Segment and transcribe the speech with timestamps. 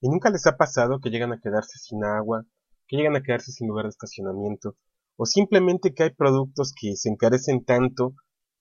[0.00, 2.44] ¿Y nunca les ha pasado que llegan a quedarse sin agua,
[2.86, 4.76] que llegan a quedarse sin lugar de estacionamiento,
[5.16, 8.14] o simplemente que hay productos que se encarecen tanto,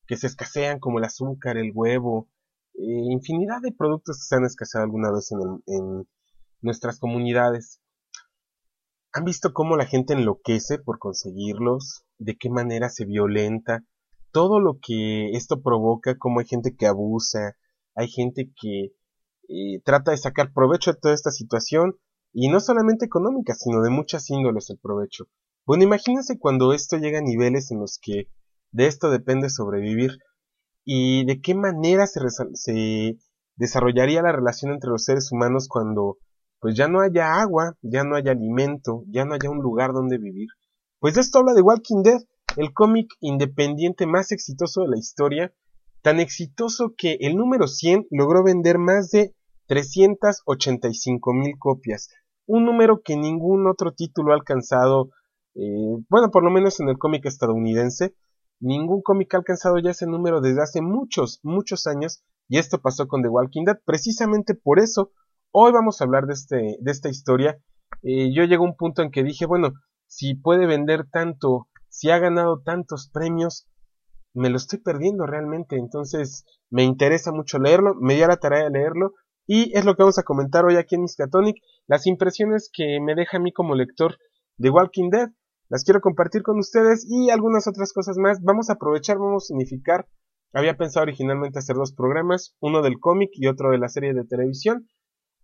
[0.08, 2.30] que se escasean como el azúcar, el huevo,
[2.76, 6.08] eh, infinidad de productos que se han escaseado alguna vez en, en
[6.62, 7.82] nuestras comunidades.
[9.14, 12.06] ¿Han visto cómo la gente enloquece por conseguirlos?
[12.18, 13.84] ¿De qué manera se violenta?
[14.32, 17.56] Todo lo que esto provoca, cómo hay gente que abusa,
[17.96, 18.92] hay gente que
[19.84, 21.98] trata de sacar provecho de toda esta situación
[22.34, 25.26] y no solamente económica, sino de muchas índoles el provecho.
[25.66, 28.28] Bueno, imagínense cuando esto llega a niveles en los que
[28.72, 30.20] de esto depende sobrevivir
[30.84, 32.20] y de qué manera se,
[32.54, 33.18] se
[33.56, 36.18] desarrollaría la relación entre los seres humanos cuando
[36.60, 40.18] pues ya no haya agua, ya no haya alimento, ya no haya un lugar donde
[40.18, 40.48] vivir.
[41.00, 42.22] Pues de esto habla de Walking Dead,
[42.58, 45.54] el cómic independiente más exitoso de la historia
[46.06, 49.34] tan exitoso que el número 100 logró vender más de
[49.66, 52.10] 385 mil copias,
[52.46, 55.10] un número que ningún otro título ha alcanzado,
[55.56, 58.14] eh, bueno, por lo menos en el cómic estadounidense,
[58.60, 63.08] ningún cómic ha alcanzado ya ese número desde hace muchos, muchos años, y esto pasó
[63.08, 65.12] con The Walking Dead, precisamente por eso,
[65.50, 67.58] hoy vamos a hablar de, este, de esta historia,
[68.04, 69.74] eh, yo llego a un punto en que dije, bueno,
[70.06, 73.68] si puede vender tanto, si ha ganado tantos premios,
[74.36, 78.66] me lo estoy perdiendo realmente, entonces me interesa mucho leerlo, me di a la tarea
[78.66, 79.14] de leerlo
[79.48, 83.16] y es lo que vamos a comentar hoy aquí en Miskatonic, las impresiones que me
[83.16, 84.18] deja a mí como lector
[84.58, 85.30] de Walking Dead,
[85.70, 89.54] las quiero compartir con ustedes y algunas otras cosas más, vamos a aprovechar, vamos a
[89.56, 90.08] unificar,
[90.54, 94.26] había pensado originalmente hacer dos programas, uno del cómic y otro de la serie de
[94.26, 94.88] televisión,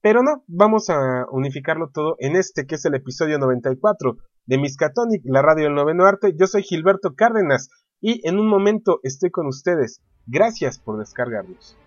[0.02, 5.22] pero no, vamos a unificarlo todo en este que es el episodio 94 de Miskatonic,
[5.26, 7.70] la radio del noveno arte, yo soy Gilberto Cárdenas,
[8.02, 10.02] y en un momento estoy con ustedes.
[10.28, 11.78] Gracias por descargarnos.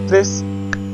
[0.00, 0.44] 2003,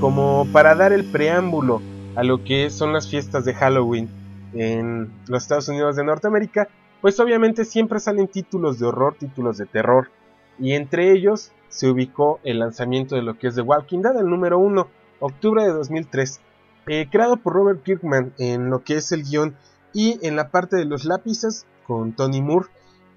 [0.01, 1.81] como para dar el preámbulo
[2.17, 4.09] a lo que son las fiestas de Halloween
[4.53, 6.69] en los Estados Unidos de Norteamérica,
[7.01, 10.11] pues obviamente siempre salen títulos de horror, títulos de terror,
[10.59, 14.29] y entre ellos se ubicó el lanzamiento de lo que es The Walking Dead, el
[14.29, 14.89] número 1,
[15.21, 16.41] octubre de 2003,
[16.89, 19.57] eh, creado por Robert Kirkman en lo que es el guion
[19.93, 22.69] y en la parte de los lápices con Tony Moore.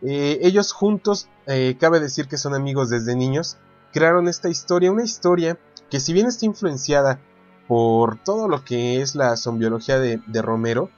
[0.02, 3.58] Eh, ellos juntos, eh, cabe decir que son amigos desde niños,
[3.92, 5.58] crearon esta historia, una historia
[5.90, 7.20] que si bien está influenciada
[7.68, 10.90] por todo lo que es la zombiología de, Romero,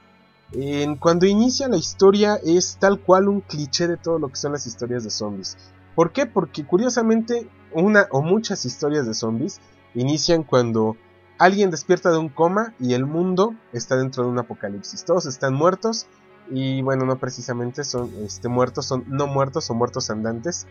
[0.52, 4.52] en, cuando inicia la historia es tal cual un cliché de todo lo que son
[4.52, 5.56] las historias de zombies.
[5.94, 6.26] ¿Por qué?
[6.26, 9.60] Porque curiosamente una o muchas historias de zombies
[9.94, 10.96] inician cuando
[11.38, 15.04] alguien despierta de un coma y el mundo está dentro de un apocalipsis.
[15.04, 16.06] Todos están muertos
[16.50, 20.66] Y bueno, no precisamente son este, muertos, son no muertos o muertos andantes.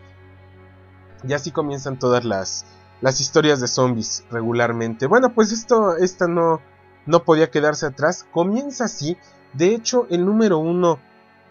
[1.26, 2.64] Y así comienzan todas las,
[3.02, 5.06] las historias de zombies regularmente.
[5.06, 6.60] Bueno, pues esto, esta no,
[7.04, 8.24] no podía quedarse atrás.
[8.30, 9.18] Comienza así.
[9.52, 10.98] De hecho, el número uno,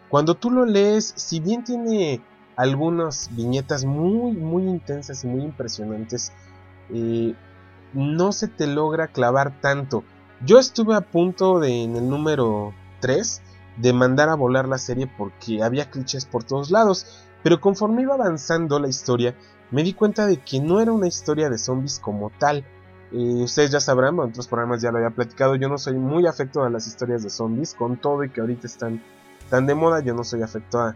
[0.09, 2.21] cuando tú lo lees, si bien tiene
[2.56, 6.31] algunas viñetas muy, muy intensas y muy impresionantes,
[6.89, 7.36] eh,
[7.94, 10.03] no se te logra clavar tanto.
[10.44, 13.42] Yo estuve a punto de, en el número 3,
[13.77, 18.13] de mandar a volar la serie porque había clichés por todos lados, pero conforme iba
[18.13, 19.36] avanzando la historia,
[19.72, 22.66] me di cuenta de que no era una historia de zombies como tal.
[23.14, 26.28] Eh, ustedes ya sabrán, en otros programas ya lo había platicado, yo no soy muy
[26.28, 29.02] afecto a las historias de zombies, con todo y que ahorita están
[29.50, 30.96] tan de moda, yo no soy afecto a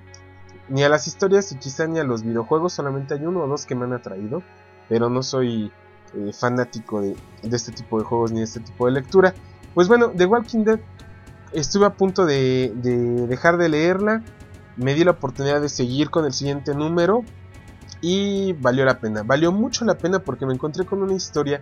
[0.68, 3.66] ni a las historias y quizá ni a los videojuegos, solamente hay uno o dos
[3.66, 4.42] que me han atraído,
[4.89, 5.72] pero no soy
[6.16, 9.33] eh, fanático de, este tipo de juegos ni de este tipo de lectura.
[9.74, 10.80] Pues bueno, The Walking Dead
[11.51, 14.24] estuve a punto de, de dejar de leerla,
[14.77, 17.24] me di la oportunidad de seguir con el siguiente número
[18.07, 21.59] y valió la pena, valió mucho la pena porque me encontré con una historia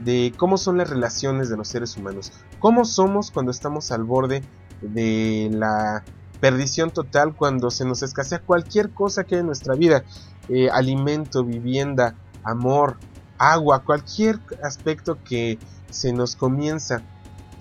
[0.00, 4.42] de cómo son las relaciones de los seres humanos, cómo somos cuando estamos al borde
[4.80, 6.02] de la
[6.40, 10.02] perdición total cuando se nos escasea cualquier cosa que hay en nuestra vida,
[10.48, 12.96] eh, alimento, vivienda, amor,
[13.38, 15.60] agua, cualquier aspecto que
[15.90, 17.02] se nos comienza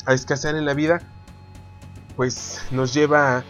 [0.08, 1.02] a escasear en la vida,
[2.16, 3.44] pues nos lleva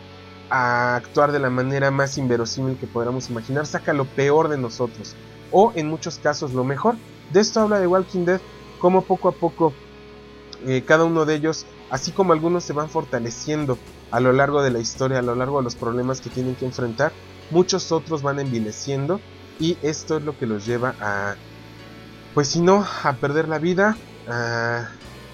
[0.53, 5.15] a, actuar de la manera más inverosímil que podamos imaginar, saca lo peor de nosotros,
[5.51, 6.95] o en muchos casos lo mejor.
[7.31, 8.39] De esto habla de Walking Dead,
[8.79, 9.73] como poco a poco
[10.65, 13.79] eh, cada uno de ellos, así como algunos se van fortaleciendo
[14.11, 16.65] a lo largo de la historia, a lo largo de los problemas que tienen que
[16.65, 17.11] enfrentar,
[17.49, 19.19] muchos otros van envileciendo
[19.59, 21.35] y esto es lo que los lleva a,
[22.33, 23.97] pues si no, a perder la vida,
[24.27, 24.87] a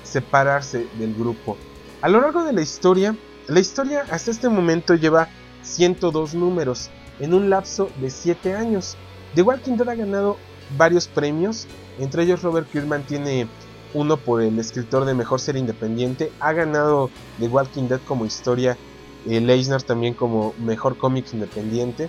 [0.04, 1.58] separarse del grupo.
[2.02, 3.16] A lo largo de la historia,
[3.50, 5.28] la historia hasta este momento lleva
[5.64, 8.96] 102 números en un lapso de 7 años.
[9.36, 10.38] The Walking Dead ha ganado
[10.78, 11.68] varios premios,
[12.00, 13.48] entre ellos Robert Kirkman tiene
[13.94, 16.32] uno por el escritor de mejor serie independiente.
[16.40, 17.10] Ha ganado
[17.40, 18.78] The Walking Dead como historia,
[19.28, 22.08] eh, Leisner también como mejor cómic independiente.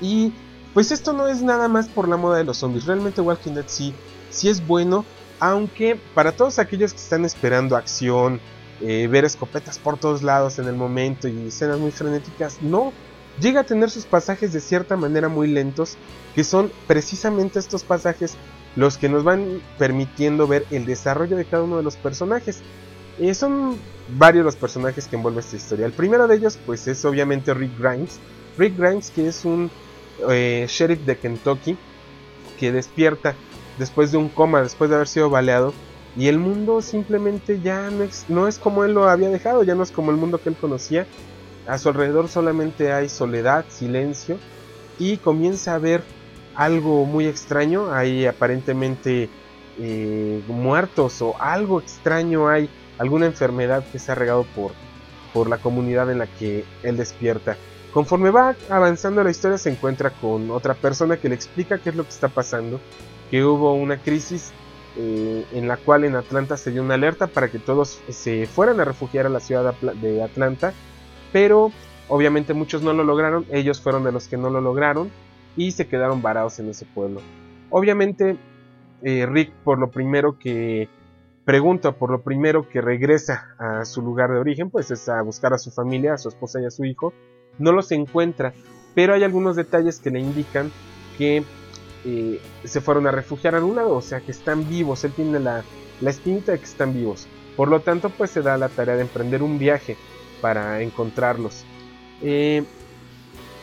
[0.00, 0.32] Y
[0.74, 2.84] pues esto no es nada más por la moda de los zombies.
[2.84, 3.94] Realmente Walking Dead sí,
[4.30, 5.04] sí es bueno.
[5.42, 8.40] Aunque para todos aquellos que están esperando acción,
[8.80, 12.92] eh, ver escopetas por todos lados en el momento y escenas muy frenéticas, no.
[13.40, 15.96] Llega a tener sus pasajes de cierta manera muy lentos,
[16.34, 18.34] que son precisamente estos pasajes
[18.76, 22.60] los que nos van permitiendo ver el desarrollo de cada uno de los personajes.
[23.18, 23.76] Eh, son
[24.16, 25.86] varios los personajes que envuelve esta historia.
[25.86, 28.18] El primero de ellos, pues, es obviamente Rick Grimes.
[28.58, 29.70] Rick Grimes, que es un
[30.28, 31.76] eh, sheriff de Kentucky
[32.58, 33.34] que despierta
[33.78, 35.72] después de un coma, después de haber sido baleado.
[36.16, 39.74] Y el mundo simplemente ya no es, no es como él lo había dejado, ya
[39.74, 41.06] no es como el mundo que él conocía.
[41.66, 44.38] A su alrededor solamente hay soledad, silencio.
[44.98, 46.02] Y comienza a ver
[46.54, 49.30] algo muy extraño, hay aparentemente
[49.78, 52.68] eh, muertos o algo extraño hay,
[52.98, 54.72] alguna enfermedad que se ha regado por,
[55.32, 57.56] por la comunidad en la que él despierta.
[57.94, 61.96] Conforme va avanzando la historia se encuentra con otra persona que le explica qué es
[61.96, 62.78] lo que está pasando,
[63.30, 64.52] que hubo una crisis
[64.96, 68.80] eh, en la cual en Atlanta se dio una alerta para que todos se fueran
[68.80, 70.72] a refugiar a la ciudad de Atlanta,
[71.32, 71.72] pero
[72.08, 75.10] obviamente muchos no lo lograron, ellos fueron de los que no lo lograron
[75.56, 77.20] y se quedaron varados en ese pueblo.
[77.70, 78.36] Obviamente
[79.02, 80.88] eh, Rick por lo primero que
[81.44, 85.52] pregunta, por lo primero que regresa a su lugar de origen, pues es a buscar
[85.52, 87.12] a su familia, a su esposa y a su hijo.
[87.58, 88.52] No los encuentra,
[88.94, 90.70] pero hay algunos detalles que le indican
[91.18, 91.42] que
[92.64, 95.62] se fueron a refugiar a algún lado, o sea que están vivos, él tiene la,
[96.00, 97.26] la espinita de que están vivos.
[97.56, 99.96] Por lo tanto, pues se da la tarea de emprender un viaje
[100.40, 101.64] para encontrarlos.
[102.22, 102.64] Eh,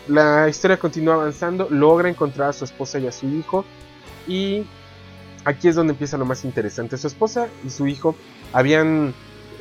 [0.07, 3.65] la historia continúa avanzando, logra encontrar a su esposa y a su hijo
[4.27, 4.65] y
[5.43, 6.97] aquí es donde empieza lo más interesante.
[6.97, 8.15] Su esposa y su hijo
[8.53, 9.13] habían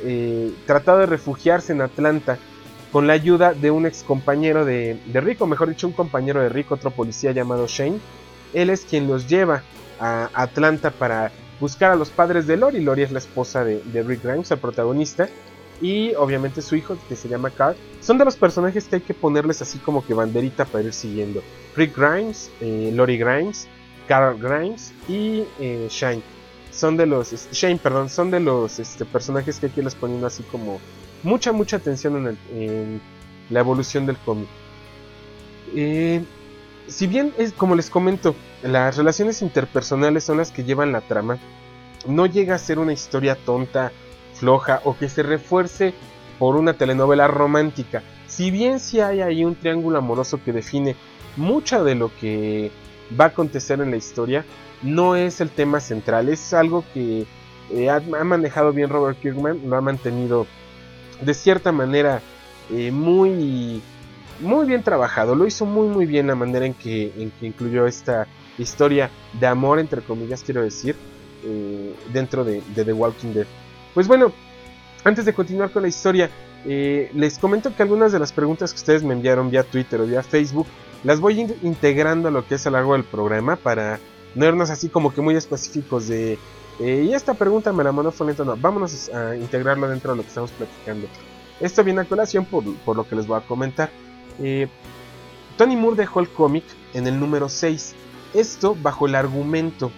[0.03, 2.37] eh, tratado de refugiarse en Atlanta
[2.91, 6.41] con la ayuda de un ex compañero de, de Rick, o mejor dicho, un compañero
[6.41, 7.99] de Rick, otro policía llamado Shane.
[8.53, 9.63] Él es quien los lleva
[9.99, 12.79] a Atlanta para buscar a los padres de Lori.
[12.79, 15.29] Lori es la esposa de, Rick Grimes, el protagonista
[15.81, 17.75] y obviamente su hijo que se llama Carl.
[18.01, 21.43] Son de los personajes que hay que ponerles así como que banderita para ir siguiendo.
[21.75, 23.67] Rick Grimes, eh, Lori Grimes,
[24.07, 26.21] Carl Grimes y eh, Shane.
[26.71, 30.27] Son de los Shane perdón son de los este, personajes que hay que irles poniendo
[30.27, 30.79] así como
[31.23, 33.01] mucha mucha atención en,
[33.49, 34.47] la evolución del cómic.
[35.75, 36.23] Eh,
[36.87, 41.37] si bien es como les comento las relaciones interpersonales son las que llevan la trama
[42.07, 43.91] no llega a ser una historia tonta
[44.33, 45.93] floja o que se refuerce
[46.39, 48.03] por una telenovela romántica.
[48.27, 50.95] Si bien sí hay ahí un triángulo amoroso que define
[51.35, 52.71] mucho de lo que
[53.19, 54.45] va a acontecer en la historia,
[54.83, 57.25] no es el tema central, es algo que
[57.71, 60.45] eh, ha, manejado bien Robert Kirkman, lo ha mantenido
[61.21, 62.21] de cierta manera
[62.69, 63.81] eh, muy,
[64.39, 67.87] muy bien trabajado, lo hizo muy muy bien la manera en que, en que incluyó
[67.87, 68.27] esta
[68.57, 70.95] historia de amor, entre comillas quiero decir,
[71.43, 73.47] eh, dentro de, de, The Walking Dead.
[73.93, 74.31] Pues bueno,
[75.03, 76.29] antes de continuar con la historia,
[76.65, 80.21] les comento que algunas de las preguntas que ustedes me enviaron vía Twitter o vía
[80.21, 80.67] Facebook,
[81.03, 83.99] las voy integrando a lo que es a lo largo del programa para
[84.35, 86.37] no irnos así como que muy específicos de...
[86.79, 90.23] Eh, y esta pregunta me la mandó Fonento, no, vámonos a integrarlo dentro de lo
[90.23, 91.07] que estamos platicando.
[91.59, 92.63] Esto viene a colación por,
[92.95, 93.89] lo que les voy a comentar.
[94.39, 94.67] Eh,
[95.57, 96.63] Tony Moore dejó el cómic
[96.93, 97.95] en el número 6.
[98.33, 99.91] Esto bajo el argumento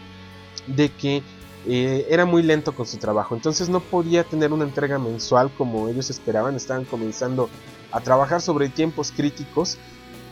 [0.68, 1.24] de que
[1.68, 3.36] eh, era muy lento con su trabajo.
[3.36, 6.56] Entonces no podía tener una entrega mensual como ellos esperaban.
[6.56, 7.50] Estaban comenzando
[7.92, 9.78] a trabajar sobre tiempos críticos.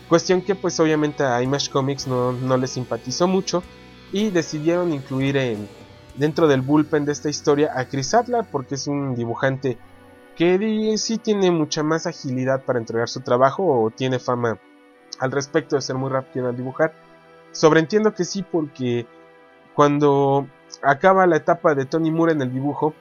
[0.07, 3.61] Cuestión que pues obviamente a Image Comics no, no les simpatizó mucho
[4.13, 5.67] y decidieron incluir en,
[6.15, 9.77] dentro del bullpen de esta historia a Chris Adler porque es un dibujante
[10.37, 14.59] que sí tiene mucha más agilidad para entregar su trabajo o tiene fama
[15.19, 16.93] al respecto de ser muy rápido al dibujar.
[17.51, 19.07] Sobreentiendo que sí porque
[19.73, 20.47] cuando
[20.83, 22.93] acaba la etapa de Tony Moore en el dibujo,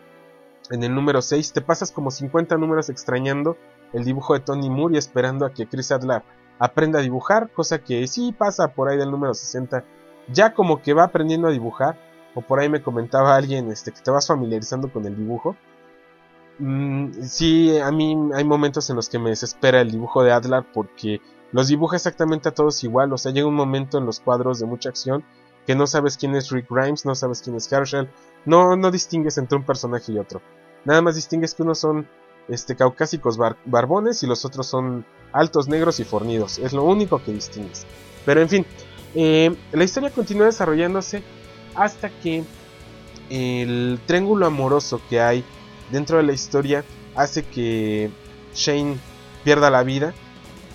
[0.71, 3.57] en el número 6, te pasas como 50 números extrañando
[3.93, 6.23] el dibujo de Tony Moore y esperando a que Chris Adler
[6.59, 9.85] aprenda a dibujar, cosa que sí pasa por ahí del número 60
[10.29, 11.97] ya como que va aprendiendo a dibujar,
[12.35, 15.57] o por ahí me comentaba alguien este, que te vas familiarizando con el dibujo.
[16.59, 20.65] Mm, sí, a mí hay momentos en los que me desespera el dibujo de Adler
[20.73, 21.21] porque
[21.53, 24.67] los dibuja exactamente a todos igual, o sea, llega un momento en los cuadros de
[24.67, 25.25] mucha acción
[25.67, 28.09] que no sabes quién es Rick Grimes, no sabes quién es Herschel,
[28.45, 30.41] no, no distingues entre un personaje y otro.
[30.85, 32.09] Nada más distingues que unos son
[32.49, 36.59] este, caucásicos barbones y los otros son altos, negros y fornidos.
[36.59, 37.85] Es lo único que distingues.
[38.25, 38.67] Pero en fin,
[39.17, 41.25] eh, la historia continúa desarrollándose
[41.75, 42.45] hasta que
[43.29, 45.45] el triángulo amoroso que hay
[45.91, 48.11] dentro de la historia hace que
[48.55, 48.97] Shane
[49.45, 50.15] pierda la vida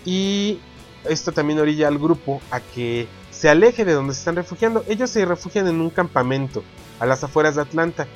[0.06, 0.60] y
[1.06, 4.84] esto también orilla al grupo a que se aleje de donde se están refugiando.
[4.88, 6.64] Ellos se refugian en un campamento
[7.00, 8.08] a las afueras de Atlanta,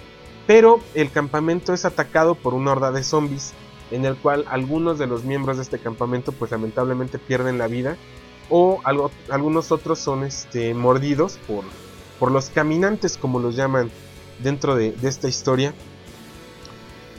[0.48, 3.54] pero el campamento es atacado por una horda de zombies
[3.92, 7.98] en el cual algunos de los miembros de este campamento pues lamentablemente pierden la vida
[8.50, 8.82] o
[9.30, 11.64] algunos otros son este, mordidos por,
[12.20, 13.90] por los caminantes, como los llaman
[14.44, 15.74] dentro de, esta historia.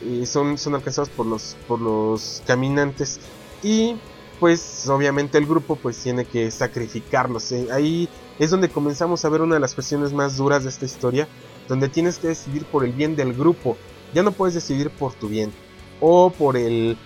[0.08, 3.20] Y son, alcanzados por los, caminantes.
[3.62, 3.96] Y
[4.38, 7.52] pues obviamente el grupo pues tiene que sacrificarlos.
[7.52, 7.68] ¿eh?
[7.72, 8.08] Ahí
[8.38, 11.26] es donde comenzamos a ver una de las cuestiones más duras de esta historia,
[11.68, 13.76] donde tienes que decidir por el bien del grupo.
[14.14, 15.52] Ya no puedes decidir por tu bien
[16.00, 16.96] o por el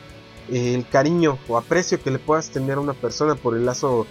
[0.91, 4.07] cariño o aprecio que le puedas tener a una persona por el lazo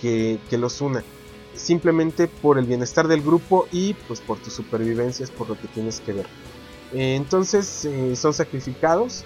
[0.00, 1.02] que, los una.
[1.54, 5.68] Simplemente por el bienestar del grupo y pues por tu supervivencia es por lo que
[5.68, 6.26] tienes que ver.
[6.94, 9.24] Eh, entonces eh, son sacrificados.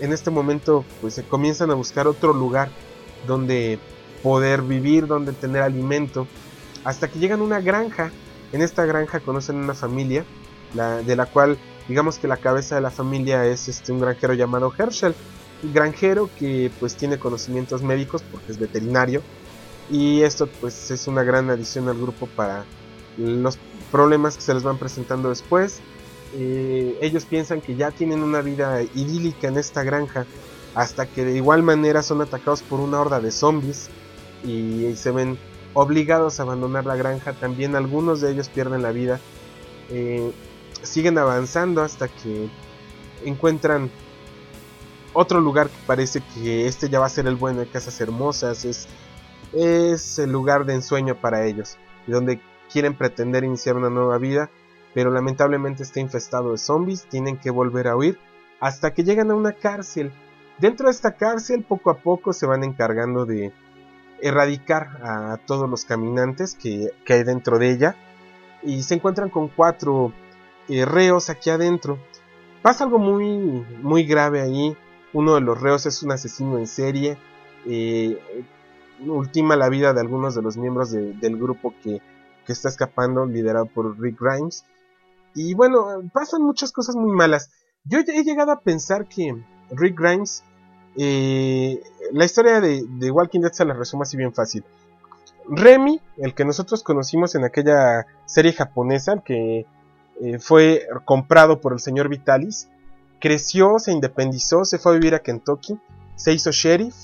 [0.00, 2.68] En este momento pues se comienzan a buscar otro lugar
[3.26, 3.78] donde
[4.22, 6.26] poder vivir, donde tener alimento.
[6.84, 8.10] Hasta que llegan a una granja.
[8.52, 10.24] En esta granja conocen una familia
[10.74, 14.34] la, de la cual digamos que la cabeza de la familia es este, un granjero
[14.34, 15.14] llamado Herschel
[15.72, 19.22] granjero que pues tiene conocimientos médicos porque es veterinario
[19.90, 22.64] y esto pues es una gran adición al grupo para
[23.16, 23.58] los
[23.90, 25.80] problemas que se les van presentando después.
[26.34, 30.26] Eh, ellos piensan que ya tienen una vida idílica en esta granja
[30.74, 33.88] hasta que de igual manera son atacados por una horda de zombies
[34.44, 35.38] y, se ven
[35.72, 37.32] obligados a abandonar la granja.
[37.32, 39.20] También algunos de ellos pierden la vida.
[39.90, 40.32] Eh,
[40.82, 42.48] siguen avanzando hasta que
[43.24, 43.90] encuentran
[45.16, 48.64] otro lugar que parece que este ya va a ser el bueno de Casas Hermosas,
[48.66, 48.86] es,
[49.54, 52.40] es el lugar de ensueño para ellos, y donde
[52.70, 54.50] quieren pretender iniciar una nueva vida,
[54.96, 58.18] pero lamentablemente está infestado de zombies, tienen que volver a huir,
[58.60, 60.10] hasta que llegan a una cárcel.
[60.56, 63.52] Dentro de esta cárcel poco a poco se van encargando de
[64.22, 67.94] erradicar a todos los caminantes que, hay dentro de ella,
[68.62, 70.14] y se encuentran con cuatro
[70.66, 71.98] eh, reos aquí adentro.
[72.62, 74.74] Pasa algo muy, muy grave ahí.
[75.12, 77.18] Uno de los reos es un asesino en serie.
[77.66, 78.18] Eh,
[79.06, 82.00] ultima la vida de algunos de los miembros del grupo que,
[82.48, 84.64] está escapando, liderado por Rick Grimes.
[85.36, 87.50] Y bueno, pasan muchas cosas muy malas.
[87.84, 89.32] Yo he llegado a pensar que
[89.70, 90.42] Rick Grimes,
[90.96, 91.80] eh,
[92.12, 94.64] la historia de, Walking Dead se la resumo así bien fácil.
[95.48, 99.66] Remy, el que nosotros conocimos en aquella serie japonesa, que
[100.20, 102.68] eh, fue comprado por el señor Vitalis,
[103.20, 105.78] creció, se independizó, se fue a vivir a Kentucky
[106.16, 106.94] se hizo sheriff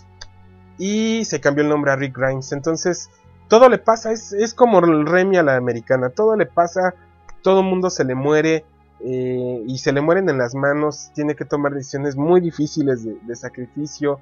[0.79, 2.51] y se cambió el nombre a Rick Grimes.
[2.53, 3.11] Entonces,
[3.49, 6.95] todo le pasa, es, es como el Remy a la americana, todo le pasa,
[7.43, 8.65] todo mundo se le muere
[9.01, 13.37] eh, y se le mueren en las manos, tiene que tomar decisiones muy difíciles de,
[13.37, 14.21] sacrificio.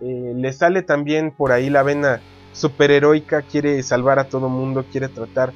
[0.00, 2.20] Eh, le sale también por ahí la vena
[2.52, 5.52] superheroica, quiere salvar a todo mundo, quiere tratar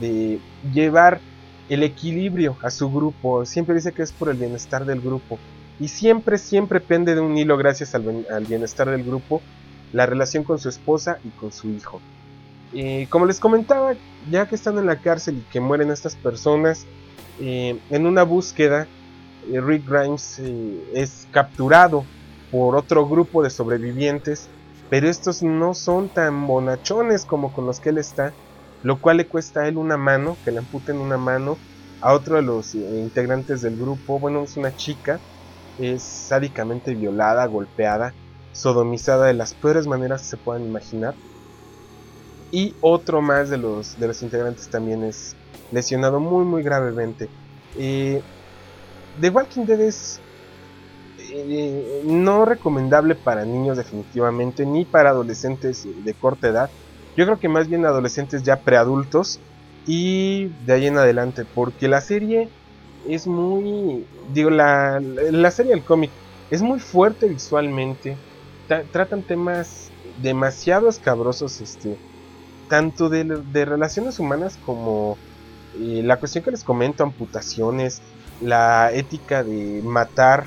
[0.00, 0.40] de
[0.72, 1.20] llevar
[1.68, 5.38] el equilibrio a su grupo, siempre dice que es por el bienestar del grupo
[5.78, 9.40] y siempre, siempre pende de un hilo gracias al, bienestar del grupo,
[9.92, 12.00] la relación con su esposa y con su hijo.
[12.72, 13.94] Eh, como les comentaba,
[14.30, 16.86] ya que están en la cárcel y que mueren estas personas,
[17.40, 18.86] eh, en una búsqueda,
[19.50, 20.40] eh, Rick Grimes
[20.94, 22.04] es capturado
[22.50, 24.48] por otro grupo de sobrevivientes,
[24.88, 28.32] pero estos no son tan bonachones como con los que él está,
[28.82, 31.58] lo cual le cuesta a él una mano, que le amputen una mano,
[32.00, 35.20] a otro de los integrantes del grupo, bueno, es una chica,
[35.78, 38.14] es sádicamente violada, golpeada,
[38.52, 41.14] sodomizada de las peores maneras que se puedan imaginar.
[42.52, 45.36] Y otro más de los, de los integrantes también es
[45.70, 47.28] lesionado muy muy gravemente.
[47.76, 48.22] Eh,
[49.20, 50.20] The Walking Dead es
[51.32, 56.70] eh, no recomendable para niños definitivamente, ni para adolescentes de corta edad.
[57.16, 59.40] Yo creo que más bien adolescentes ya preadultos
[59.86, 62.48] y de ahí en adelante, porque la serie
[63.04, 66.10] es muy, digo, la, la serie del cómic
[66.50, 68.16] es muy fuerte visualmente,
[68.92, 71.98] tratan temas demasiado escabrosos, este,
[72.70, 75.18] tanto de, relaciones humanas como
[75.78, 78.00] eh, la cuestión que les comento, amputaciones,
[78.40, 80.46] la ética de matar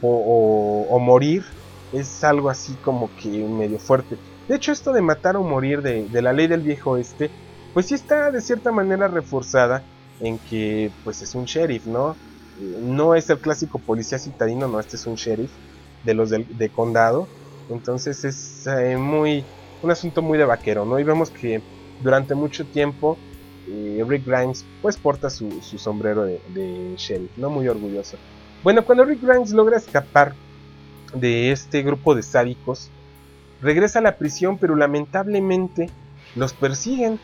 [0.00, 1.44] o, morir,
[1.92, 4.16] es algo así como que medio fuerte.
[4.48, 7.30] De hecho, esto de matar o morir de, de la ley del viejo este,
[7.74, 9.82] pues sí está de cierta manera reforzada
[10.20, 12.16] en que pues es un sheriff, ¿no?
[12.80, 15.50] No es el clásico policía citadino, no, este es un sheriff
[16.04, 17.26] de los de, condado.
[17.68, 19.44] Entonces es eh, muy
[19.82, 20.98] un asunto muy de vaquero, ¿no?
[20.98, 21.60] Y vemos que
[22.02, 23.16] durante mucho tiempo
[23.68, 27.50] eh, Rick Grimes pues porta su, sombrero de, de, sheriff, ¿no?
[27.50, 28.16] Muy orgulloso.
[28.62, 30.34] Bueno, cuando Rick Grimes logra escapar
[31.14, 32.90] de este grupo de sádicos,
[33.62, 35.90] regresa a la prisión, pero lamentablemente
[36.34, 37.18] los persiguen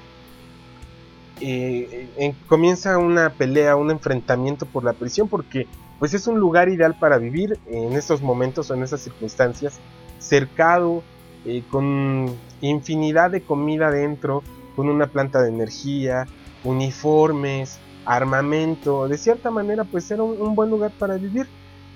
[1.40, 5.66] eh, comienza una pelea, un enfrentamiento por la prisión, porque
[5.98, 9.78] pues es un lugar ideal para vivir en estos momentos o en esas circunstancias,
[10.18, 11.02] cercado,
[11.44, 14.42] eh, con infinidad de comida dentro,
[14.76, 16.26] con una planta de energía,
[16.64, 21.46] uniformes, armamento, de cierta manera pues era un buen lugar para vivir,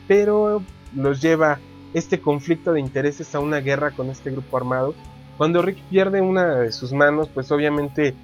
[0.07, 0.63] pero
[0.95, 1.59] los lleva
[1.95, 4.95] este conflicto de intereses a una guerra con este grupo armado.
[5.37, 8.15] Cuando Rick pierde una de sus manos, pues obviamente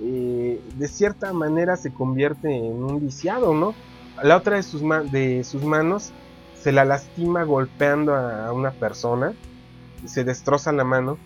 [0.00, 3.74] eh, de cierta manera se convierte en un viciado, ¿no?
[4.22, 6.12] La otra de sus, de sus manos
[6.60, 9.32] se la lastima golpeando a, una persona,
[10.06, 11.18] se destroza la mano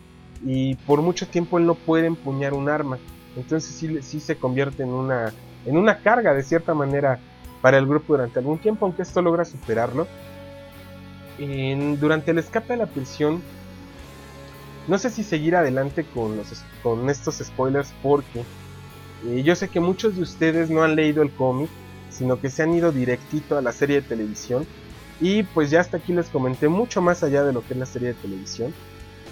[0.45, 2.99] y por mucho tiempo él no puede empuñar un arma.
[3.37, 5.33] Entonces sí, se convierte en una,
[5.65, 7.19] en una carga de cierta manera
[7.61, 10.07] para el grupo durante algún tiempo, aunque esto logra superarlo.
[11.99, 13.41] durante el escape a la prisión,
[14.89, 18.45] no sé si seguir adelante con, los, con estos spoilers porque
[19.45, 21.71] yo sé que muchos de ustedes no han leído el cómic,
[22.11, 24.67] sino que se han ido directito a la serie de televisión.
[25.21, 27.87] Y pues ya hasta aquí les comenté mucho más allá de lo que es la
[27.87, 28.75] serie de televisión.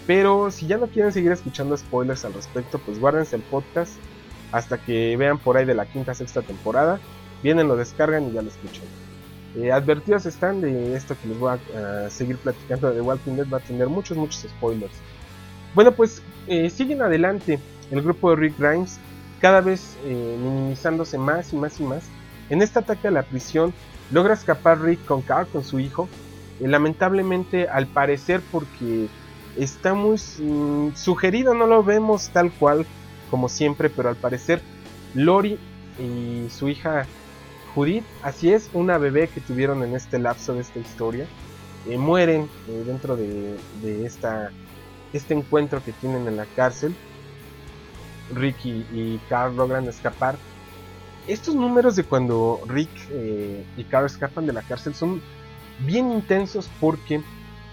[0.07, 3.93] Pero si ya no quieren seguir escuchando spoilers al respecto, pues guárdense el podcast
[4.53, 7.01] hasta que vean por ahí de la quinta sexta temporada.
[7.43, 8.85] Vienen, lo descargan y ya lo escuchan.
[9.57, 13.47] Eh, advertidos están de esto que les voy a, seguir platicando de Walking Dead.
[13.53, 14.93] Va a tener muchos, muchos spoilers.
[15.75, 17.59] Bueno, pues eh, siguen adelante
[17.91, 18.99] el grupo de Rick Grimes
[19.41, 22.05] cada vez eh, minimizándose más y más y más.
[22.49, 23.73] En este ataque a la prisión
[24.11, 26.09] logra escapar Rick con Carl, con su hijo.
[26.61, 29.09] Eh, lamentablemente, al parecer, porque
[29.57, 30.19] está muy
[30.95, 32.87] sugerido, no lo vemos tal cual
[33.31, 34.61] como siempre, pero al parecer
[35.15, 35.59] Lori
[35.99, 37.07] y su hija
[37.75, 41.27] Judith, así es, una bebé que tuvieron en este lapso de esta historia,
[41.89, 43.57] eh, mueren dentro de,
[44.05, 44.51] esta,
[45.13, 46.95] este encuentro que tienen en la cárcel.
[48.35, 50.37] Rick y, Carl logran escapar.
[51.27, 55.21] Estos números de cuando Rick eh, y Carl escapan de la cárcel son
[55.87, 57.23] bien intensos porque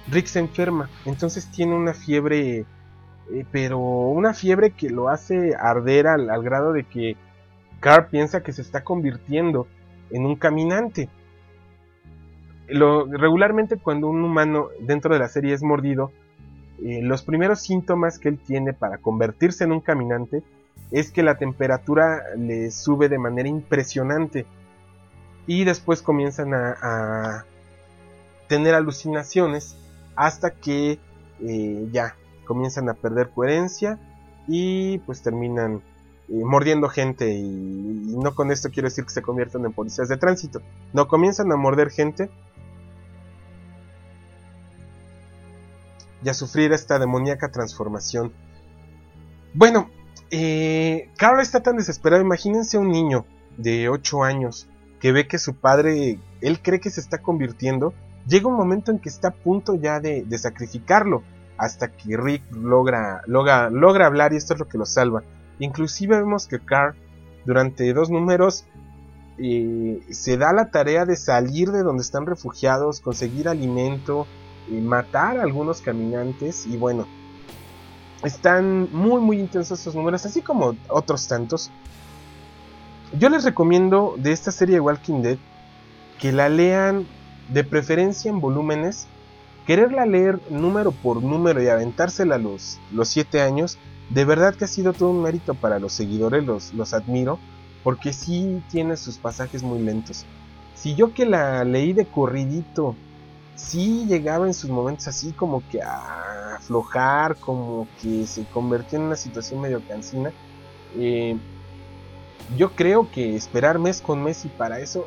[0.10, 2.66] Rick se enferma, entonces tiene una fiebre,
[3.32, 7.18] eh, pero una fiebre que lo hace arder al, grado de que
[7.80, 9.68] Carl piensa que se está convirtiendo
[10.10, 11.10] en un caminante.
[12.70, 16.12] Regularmente cuando un humano dentro de la serie es mordido,
[16.84, 20.44] eh, los primeros síntomas que él tiene para convertirse en un caminante
[20.92, 24.46] es que la temperatura le sube de manera impresionante.
[25.46, 27.46] Y después comienzan a,
[28.48, 29.76] tener alucinaciones
[30.16, 31.00] hasta que
[31.42, 34.00] eh, ya comienzan a perder coherencia
[34.48, 35.82] y pues terminan
[36.30, 37.34] eh, mordiendo gente.
[37.34, 40.62] Y, no con esto quiero decir que se conviertan en policías de tránsito,
[40.94, 42.30] no comienzan a morder gente
[46.24, 48.34] y a sufrir esta demoníaca transformación.
[49.54, 49.90] Bueno,
[50.32, 53.26] eh, Carl está tan desesperado, imagínense un niño
[53.58, 54.68] de 8 años
[55.00, 57.94] que ve que su padre, él cree que se está convirtiendo,
[58.28, 61.24] llega un momento en que está a punto ya de, sacrificarlo,
[61.58, 65.24] hasta que Rick logra, logra, logra hablar y esto es lo que lo salva.
[65.60, 66.96] Inclusive vemos que Carl
[67.46, 68.66] durante dos números
[69.40, 74.28] eh, se da la tarea de salir de donde están refugiados, conseguir alimento,
[74.70, 77.08] eh, matar a algunos caminantes y bueno,
[78.24, 81.72] están muy muy intensos estos números, así como otros tantos.
[83.18, 85.38] Yo les recomiendo de esta serie de Walking Dead
[86.20, 87.06] que la lean
[87.50, 89.08] de preferencia en volúmenes.
[89.66, 93.78] Quererla leer número por número y aventársela los, los siete años,
[94.10, 97.38] de verdad que ha sido todo un mérito para los seguidores, los, los admiro,
[97.84, 100.26] porque sí tiene sus pasajes muy lentos.
[100.74, 102.96] Si yo que la leí de corridito,
[103.58, 109.06] sí llegaba en sus momentos así como que a aflojar, como que se convirtió en
[109.06, 110.32] una situación medio cansina.
[110.96, 111.38] Eh,
[112.56, 115.06] yo creo que esperar mes con mes y para eso,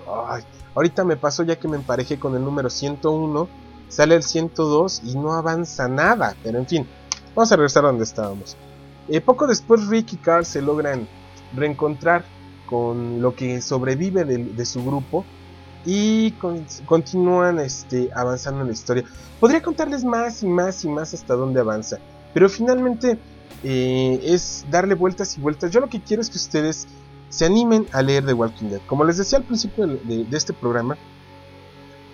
[0.75, 3.49] ahorita me pasó ya que me emparejé con el número 101,
[3.89, 6.87] sale el 102 y no avanza nada, pero en fin,
[7.35, 8.59] vamos a regresar a donde estábamos.
[9.09, 11.09] Eh, poco después Rick y Carl se logran
[11.55, 12.25] reencontrar
[12.67, 15.25] con lo que sobrevive de, su grupo
[15.85, 16.33] y
[16.87, 19.05] continúan este, avanzando en la historia.
[19.39, 21.99] Podría contarles más y más y más hasta dónde avanza,
[22.35, 23.19] pero finalmente
[23.65, 25.71] eh, es darle vueltas y vueltas.
[25.71, 26.87] Yo lo que quiero es que ustedes
[27.31, 28.81] se animen a leer The Walking Dead.
[28.87, 30.97] Como les decía al principio de, este programa,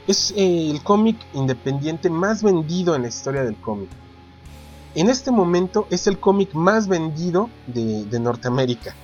[0.07, 3.89] es eh, el cómic independiente más vendido en la historia del cómic.
[4.95, 8.95] En este momento es el cómic más vendido de, Norteamérica.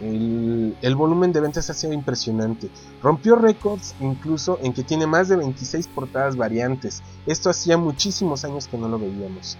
[0.00, 2.70] El, volumen de ventas ha sido impresionante.
[3.02, 7.02] Rompió récords incluso en que tiene más de 26 portadas variantes.
[7.26, 9.58] Esto hacía muchísimos años que no lo veíamos.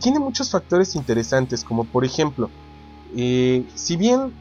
[0.00, 2.50] Tiene muchos factores interesantes, como por ejemplo,
[3.16, 4.32] eh, si bien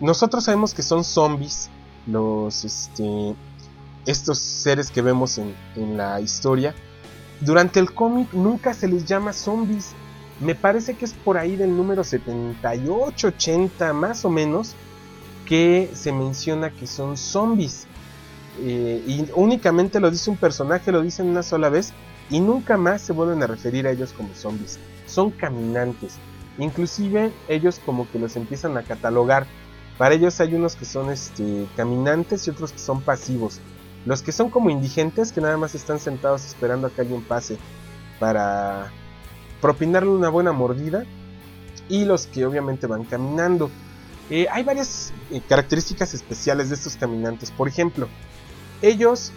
[0.00, 1.70] nosotros sabemos que son zombies,
[2.06, 3.34] los, este,
[4.06, 6.74] estos seres que vemos en, en la historia,
[7.40, 9.94] durante el cómic nunca se les llama zombies.
[10.40, 14.74] Me parece que es por ahí del número 78, 80 más o menos,
[15.46, 17.86] que se menciona que son zombies.
[18.60, 21.92] Eh, y únicamente lo dice un personaje, lo dicen una sola vez
[22.30, 24.78] y nunca más se vuelven a referir a ellos como zombies.
[25.06, 26.16] Son caminantes.
[26.58, 29.46] Inclusive ellos como que los empiezan a catalogar.
[29.96, 33.60] Para ellos hay unos que son este, caminantes y otros que son pasivos.
[34.06, 37.58] Los que son como indigentes, que nada más están sentados esperando a que alguien pase
[38.20, 38.92] para
[39.60, 41.04] propinarle una buena mordida.
[41.88, 43.70] Y los que obviamente van caminando.
[44.30, 47.50] Eh, hay varias eh, características especiales de estos caminantes.
[47.50, 48.08] Por ejemplo,
[48.82, 49.32] ellos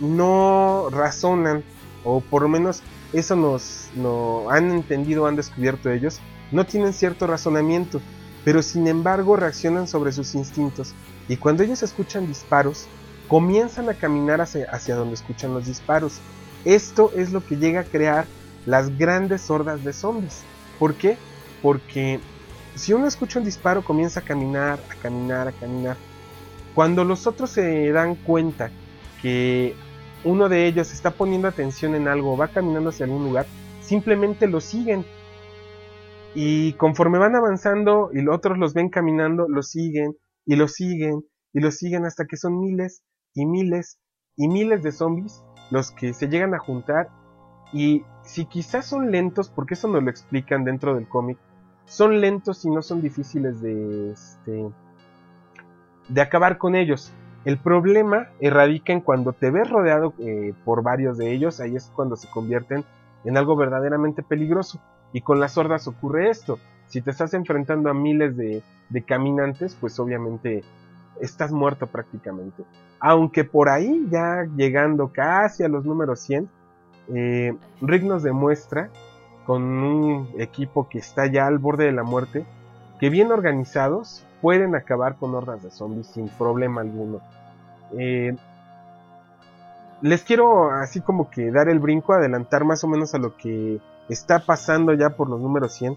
[0.00, 1.64] no razonan,
[2.04, 6.20] o por lo menos eso nos no han entendido, han descubierto ellos,
[6.52, 8.02] no tienen cierto razonamiento,
[8.44, 10.94] pero sin embargo reaccionan sobre sus instintos
[11.28, 12.86] y cuando ellos escuchan disparos,
[13.28, 16.20] comienzan a caminar hacia, donde escuchan los disparos.
[16.64, 18.26] Esto es lo que llega a crear
[18.68, 20.42] las grandes hordas de zombies.
[20.78, 21.16] ¿Por qué?
[21.62, 22.20] Porque
[22.74, 25.96] si uno escucha un disparo comienza a caminar, a caminar, a caminar.
[26.74, 28.70] Cuando los otros se dan cuenta
[29.22, 29.74] que
[30.22, 33.46] uno de ellos está poniendo atención en algo, va caminando hacia algún lugar,
[33.80, 35.04] simplemente lo siguen
[36.34, 41.22] y conforme van avanzando y los otros los ven caminando, los siguen y los siguen
[41.54, 43.02] y los siguen hasta que son miles
[43.34, 43.98] y miles
[44.36, 47.08] y miles de zombies los que se llegan a juntar
[47.72, 51.38] y si quizás son lentos, porque eso nos lo explican dentro del cómic,
[51.86, 54.70] son lentos y no son difíciles de, este,
[56.08, 57.12] de acabar con ellos.
[57.44, 61.90] El problema radica en cuando te ves rodeado eh, por varios de ellos, ahí es
[61.94, 62.84] cuando se convierten
[63.24, 64.80] en algo verdaderamente peligroso.
[65.12, 66.58] Y con las hordas ocurre esto.
[66.86, 68.62] Si te estás enfrentando a miles de,
[69.06, 70.64] caminantes, pues obviamente
[71.20, 72.64] estás muerto prácticamente.
[73.00, 76.48] Aunque por ahí, ya llegando casi a los números 100,
[77.14, 78.90] eh, Rick nos demuestra,
[79.46, 82.44] con un equipo que está ya al borde de la muerte,
[83.00, 87.20] que bien organizados pueden acabar con hordas de zombies sin problema alguno.
[87.98, 88.36] Eh,
[90.00, 93.80] les quiero así como que dar el brinco, adelantar más o menos a lo que
[94.08, 95.96] está pasando ya por los números 100,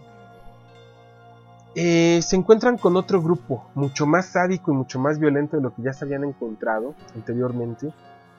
[1.74, 5.74] eh, se encuentran con otro grupo, mucho más sádico y mucho más violento de lo
[5.74, 7.94] que ya se habían encontrado anteriormente.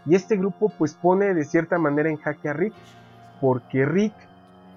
[0.06, 2.74] Y este grupo pues pone de cierta manera en jaque a Rick,
[3.40, 4.14] porque Rick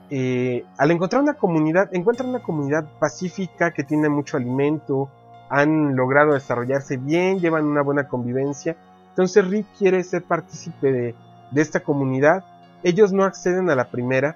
[0.10, 5.10] eh, al encontrar una comunidad, encuentra una comunidad pacífica que tiene mucho alimento,
[5.50, 8.76] han logrado desarrollarse bien, llevan una buena convivencia.
[9.10, 11.16] Entonces Rick quiere ser partícipe de,
[11.56, 12.44] esta comunidad.
[12.84, 14.36] Ellos no acceden a la primera.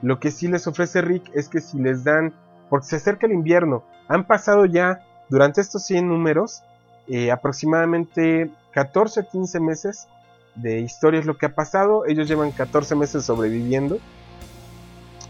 [0.00, 2.32] Lo que sí les ofrece Rick es que si les dan,
[2.68, 6.62] porque se acerca el invierno, han pasado ya durante estos 100 números
[7.08, 10.08] eh, aproximadamente 14 o 15 meses
[10.54, 12.04] de historia es lo que ha pasado.
[12.06, 13.98] Ellos llevan 14 meses sobreviviendo.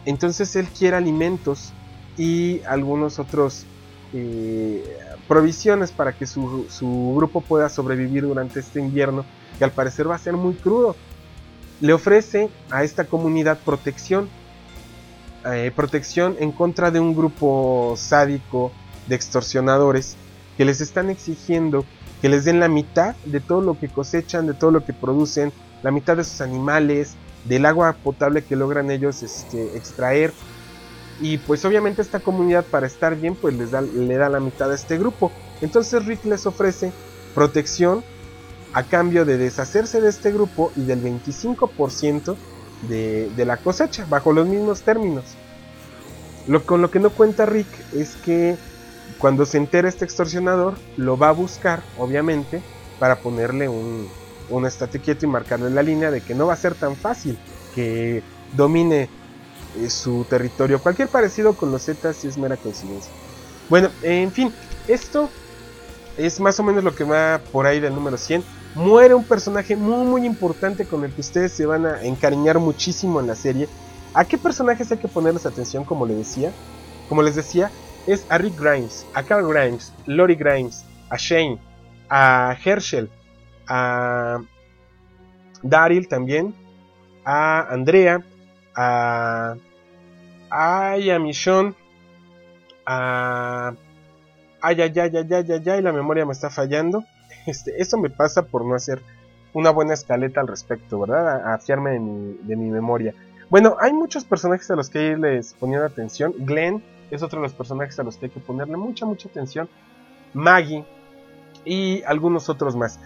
[0.04, 1.72] Entonces él quiere alimentos
[2.16, 3.64] y algunos otros
[4.12, 4.84] eh,
[5.28, 9.24] provisiones para que su, su, grupo pueda sobrevivir durante este invierno
[9.58, 10.96] que al parecer va a ser muy crudo.
[11.80, 14.28] Le ofrece a esta comunidad protección,
[15.46, 18.72] eh, protección en contra de un grupo sádico
[19.08, 20.16] de extorsionadores
[20.56, 21.84] que les están exigiendo
[22.22, 25.52] que les den la mitad de todo lo que cosechan, de todo lo que producen,
[25.82, 30.32] la mitad de sus animales, del agua potable que logran ellos este, extraer.
[31.20, 34.70] Y pues obviamente esta comunidad para estar bien pues les da, le da la mitad
[34.70, 35.32] a este grupo.
[35.60, 36.92] Entonces Rick les ofrece
[37.34, 38.04] protección
[38.72, 42.36] a cambio de deshacerse de este grupo y del 25%
[42.88, 45.24] de, de, la cosecha, bajo los mismos términos.
[46.46, 48.56] Lo, con lo que no cuenta Rick es que
[49.18, 52.62] cuando se entera este extorsionador, lo va a buscar, obviamente,
[52.98, 54.08] para ponerle un,
[54.50, 57.38] un estate quieto y marcarle la línea de que no va a ser tan fácil
[57.74, 58.22] que
[58.56, 59.08] domine
[59.78, 60.80] eh, su territorio.
[60.80, 63.12] Cualquier parecido con los Zetas es mera coincidencia.
[63.68, 64.52] Bueno, en fin,
[64.88, 65.30] esto
[66.16, 68.44] es más o menos lo que va por ahí del número 100.
[68.74, 73.20] Muere un personaje muy muy importante con el que ustedes se van a encariñar muchísimo
[73.20, 73.68] en la serie.
[74.14, 76.52] ¿A qué personajes hay que ponerles atención como les decía?
[77.08, 77.70] Como les decía,
[78.06, 81.58] es a Rick Grimes, a Carl Grimes, Lori Grimes, a Shane,
[82.08, 83.10] a Herschel,
[83.68, 84.40] a
[85.62, 86.54] Daryl también,
[87.24, 88.24] a Andrea,
[88.74, 89.54] a,
[90.50, 91.74] a, a Michonne,
[92.86, 93.74] a...
[94.64, 97.04] Ay, ay, ay, ay, ay, ay, la memoria me está fallando.
[97.44, 99.02] Este, eso me pasa por no hacer
[99.52, 101.52] una buena escaleta al respecto, ¿verdad?
[101.52, 103.14] A, fiarme de mi, de mi memoria.
[103.50, 106.32] Bueno, hay muchos personajes a los que les ponían atención.
[106.38, 109.68] Glenn es otro de los personajes a los que hay que ponerle mucha, mucha atención.
[110.32, 110.84] Maggie
[111.64, 112.98] y algunos otros más.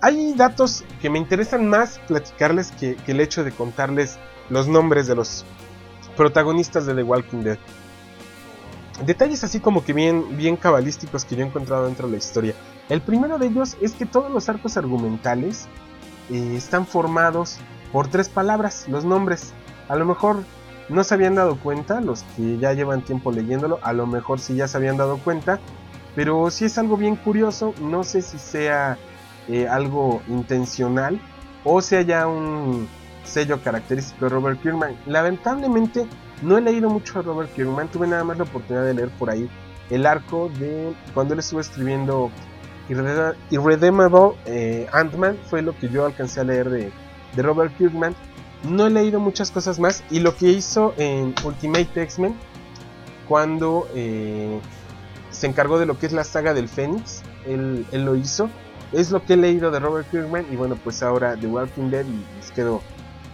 [0.00, 4.18] Hay datos que me interesan más platicarles que, el hecho de contarles
[4.48, 5.44] los nombres de los
[6.16, 7.58] protagonistas de The Walking Dead.
[9.04, 12.54] Detalles así como que bien, bien cabalísticos que yo he encontrado dentro de la historia.
[12.88, 15.68] El primero de ellos es que todos los arcos argumentales
[16.30, 17.58] eh, están formados
[17.92, 19.52] por tres palabras, los nombres.
[19.88, 20.44] A lo mejor
[20.90, 24.54] no se habían dado cuenta, los que ya llevan tiempo leyéndolo, a lo mejor sí
[24.56, 25.60] ya se habían dado cuenta,
[26.14, 28.98] pero sí es algo bien curioso, no sé si sea
[29.48, 31.20] eh, algo intencional
[31.64, 32.88] o sea ya un
[33.24, 34.96] sello característico de Robert Kirkman.
[35.06, 36.06] Lamentablemente
[36.42, 39.30] no he leído mucho a Robert Kirkman, tuve nada más la oportunidad de leer por
[39.30, 39.48] ahí
[39.90, 42.30] el arco de cuando él estuvo escribiendo
[42.88, 46.92] Irredeemable eh, Ant-Man, fue lo que yo alcancé a leer de,
[47.36, 48.14] de Robert Kirkman.
[48.64, 52.34] No he leído muchas cosas más y lo que hizo en Ultimate X-Men
[53.26, 54.60] cuando eh,
[55.30, 58.50] se encargó de lo que es la saga del Fénix, él, lo hizo
[58.92, 62.04] es lo que he leído de Robert Kirkman y bueno, pues ahora The Walking Dead
[62.04, 62.82] y les quedo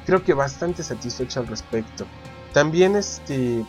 [0.05, 2.07] creo que bastante satisfecho al respecto.
[2.53, 3.65] También este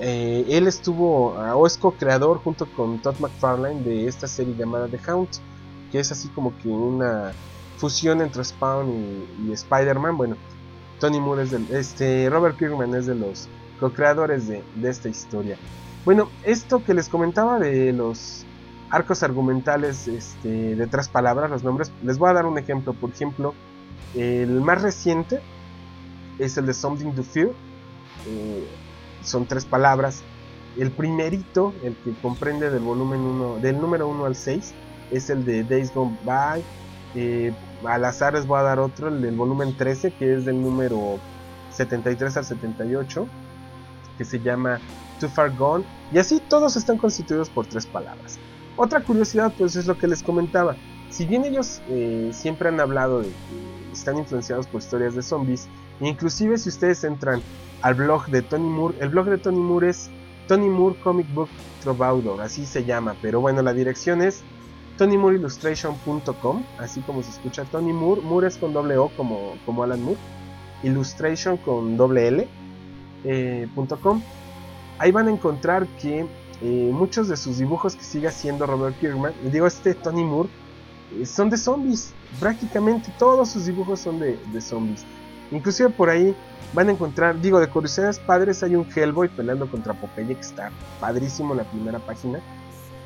[0.00, 4.98] eh, él estuvo o es co-creador junto con Todd McFarlane de esta serie llamada The
[5.08, 5.28] Hound,
[5.92, 7.32] que es así como que una
[7.82, 10.16] fusión entre Spawn y, Spider-Man.
[10.16, 10.36] Bueno,
[11.00, 13.48] Tony Moore es del, este Robert Kirkman es de los
[13.80, 15.56] co-creadores de, de esta historia.
[16.04, 18.46] Bueno, esto que les comentaba de los
[18.88, 21.90] arcos argumentales este, de tres palabras, los nombres.
[22.04, 22.92] Les voy a dar un ejemplo.
[22.92, 23.52] Por ejemplo,
[24.14, 25.40] el más reciente
[26.38, 27.48] es el de Something to Fear.
[28.28, 28.68] Eh,
[29.24, 30.22] son tres palabras.
[30.78, 34.72] El primerito, el que comprende del volumen 1, del número 1 al 6,
[35.10, 36.62] es el de Days Gone By.
[37.16, 37.52] Eh,
[37.86, 41.18] al azar les voy a dar otro, el del volumen 13, que es del número
[41.72, 43.26] 73 al 78,
[44.18, 44.80] que se llama
[45.20, 45.84] Too Far Gone.
[46.12, 48.38] Y así todos están constituidos por tres palabras.
[48.76, 50.76] Otra curiosidad, pues es lo que les comentaba.
[51.10, 55.68] Si bien ellos eh, siempre han hablado de que están influenciados por historias de zombies,
[56.00, 57.42] inclusive si ustedes entran
[57.82, 60.10] al blog de Tony Moore, el blog de Tony Moore es
[60.48, 61.48] Tony Moore Comic Book
[61.82, 64.42] Troubadour, así se llama, pero bueno, la dirección es
[65.02, 70.00] TonyMooreIllustration.com, así como se escucha Tony Moore, Moore es con doble O como, como Alan
[70.00, 70.20] Moore,
[70.84, 72.48] Illustration con doble L,
[73.24, 73.68] eh,
[74.98, 76.24] Ahí van a encontrar que
[76.60, 80.48] eh, muchos de sus dibujos que sigue haciendo Robert Kirkman, digo este Tony Moore,
[81.18, 82.14] eh, son de zombies.
[82.38, 85.04] Prácticamente todos sus dibujos son de, de zombies.
[85.50, 86.32] Inclusive por ahí
[86.74, 90.70] van a encontrar, digo, de curiosidades padres hay un Hellboy peleando contra Popeye que está
[91.00, 92.38] padrísimo en la primera página.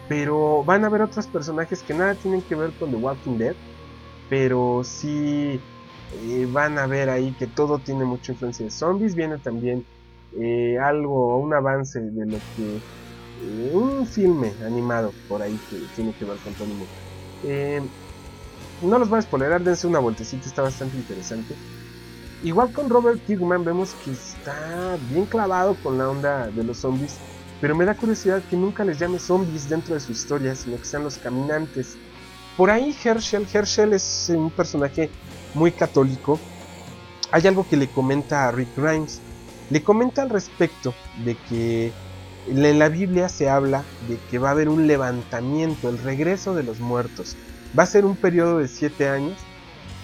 [0.08, 3.56] Pero van a ver otros personajes que nada tienen que ver con The Walking Dead.
[4.28, 5.66] Pero sí
[6.10, 9.14] eh, van a ver ahí que todo tiene mucha influencia de zombies.
[9.14, 9.86] Viene también
[10.32, 12.84] eh, algo, un avance de lo que...
[13.38, 16.92] Eh, un filme animado por ahí que tiene que ver con Tony Moore.
[18.80, 21.58] no los voy a spoilerar, dense una vueltecita, está bastante interesante.
[22.40, 27.22] Igual con Robert Kirkman vemos que está bien clavado con la onda de los zombies,
[27.60, 30.84] pero me da curiosidad que nunca les llame zombies dentro de su historia, sino que
[30.84, 31.96] sean los caminantes.
[32.56, 35.10] Por ahí Herschel, Herschel es un personaje
[35.54, 36.38] muy católico.
[37.30, 39.20] Hay algo que le comenta a Rick Grimes.
[39.70, 41.92] Le comenta al respecto de que
[42.48, 46.62] en la Biblia se habla de que va a haber un levantamiento, el regreso de
[46.62, 47.36] los muertos.
[47.76, 49.36] Va a ser un periodo de siete años,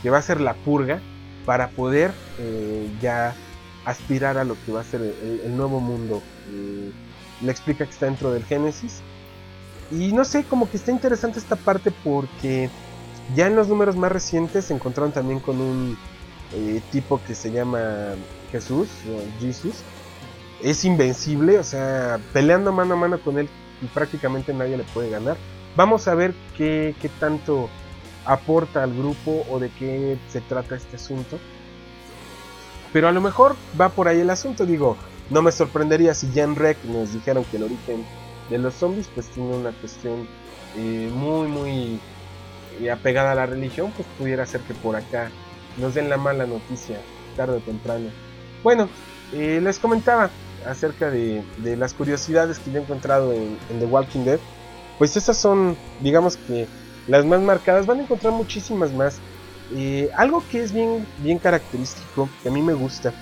[0.02, 1.00] que va a ser la purga,
[1.46, 3.34] para poder eh, ya
[3.84, 6.22] aspirar a lo que va a ser el, nuevo mundo.
[6.50, 6.92] Eh,
[7.42, 9.00] le explica que está dentro del Génesis.
[9.90, 12.70] Y no sé, como que está interesante esta parte porque
[13.34, 15.98] ya en los números más recientes se encontraron también con un
[16.54, 18.14] eh, tipo que se llama
[18.50, 19.20] Jesús, o.
[20.62, 23.48] Es invencible, o sea, peleando mano a mano con él
[23.82, 25.36] y prácticamente nadie le puede ganar.
[25.76, 27.68] Vamos a ver qué, qué tanto
[28.24, 31.38] aporta al grupo o de qué se trata este asunto.
[32.92, 34.96] Pero a lo mejor va por ahí el asunto, digo,
[35.32, 38.04] no me sorprendería si Jan Rek nos dijeron que el origen
[38.50, 40.28] de los zombies pues tiene una cuestión
[40.76, 42.00] eh, muy muy
[42.80, 45.30] eh, apegada a la religión, pues pudiera ser que por acá
[45.78, 47.00] nos den la mala noticia
[47.34, 48.10] tarde o temprano.
[48.62, 48.90] Bueno,
[49.32, 50.30] eh, les comentaba
[50.66, 51.42] acerca de,
[51.78, 54.38] las curiosidades que yo he encontrado en The Walking Dead.
[54.98, 56.68] Pues esas son, digamos que
[57.08, 59.18] las más marcadas, van a encontrar muchísimas más.
[60.14, 63.12] Algo que es bien, bien característico, que a mí me gusta.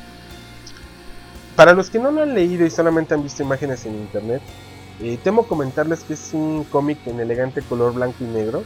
[1.61, 4.41] Para los que no lo han leído y solamente han visto imágenes en internet,
[4.99, 8.65] eh, temo comentarles que es un cómic en elegante color blanco y negro.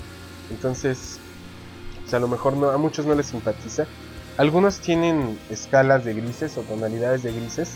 [0.49, 1.19] Entonces,
[2.13, 3.87] a lo mejor no, a muchos no les simpatiza.
[4.37, 7.73] Algunos tienen escalas de grises o tonalidades de grises.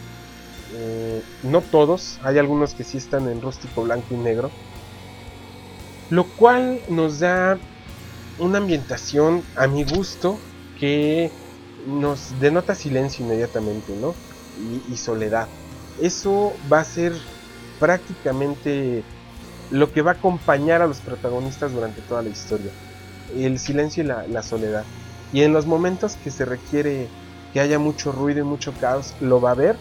[0.75, 4.53] Eh, no todos, hay algunos que sí están en rústico blanco y negro
[6.11, 7.59] lo cual nos da
[8.39, 10.39] una ambientación a mi gusto
[10.79, 11.33] que
[11.89, 14.15] nos denota silencio inmediatamente, ¿no?
[14.91, 15.47] Y, soledad.
[16.01, 17.13] Eso va a ser
[17.79, 19.03] prácticamente
[19.71, 22.71] lo que va a acompañar a los protagonistas durante toda la historia.
[23.37, 24.85] El silencio y la, soledad.
[25.33, 27.09] Y en los momentos que se requiere
[27.53, 29.77] que haya mucho ruido y mucho caos, lo va a haber.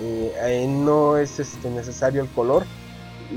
[0.00, 2.64] Eh, no es este, necesario el color,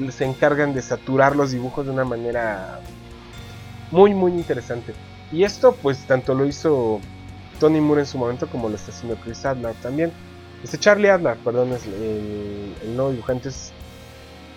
[0.10, 2.80] se encargan de saturar los dibujos de una manera
[3.92, 4.94] muy muy interesante.
[5.32, 7.00] Y esto pues tanto lo hizo
[7.60, 10.12] Tony Moore en su momento como lo está haciendo Chris Adler también.
[10.66, 13.72] Este Charlie Adler, perdón, el, el nuevo dibujante es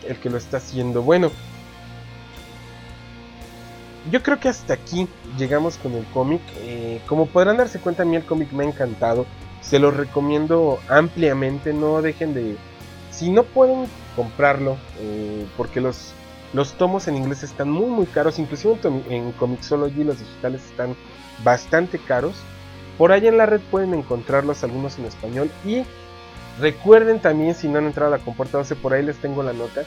[0.09, 1.03] el que lo está haciendo.
[1.03, 1.31] Bueno,
[4.11, 6.41] yo creo que hasta aquí llegamos con el cómic.
[6.61, 9.27] Eh, como podrán darse cuenta, a mí el cómic me ha encantado.
[9.61, 11.75] Se lo recomiendo ampliamente.
[11.75, 12.57] No dejen de.
[13.11, 13.85] Si no pueden
[14.17, 16.13] comprarlo, eh, porque los,
[16.55, 20.97] los tomos en inglés están muy muy caros, inclusive en, en Comixology los digitales están
[21.45, 22.37] bastante caros.
[22.99, 25.85] Por ahí en la red pueden encontrarlos algunos en español y
[26.61, 29.85] recuerden también si no han entrado a la comporta por ahí les tengo la nota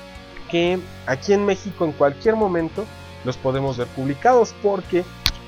[0.50, 2.86] que aquí en México en cualquier momento
[3.26, 5.04] los podemos ver publicados porque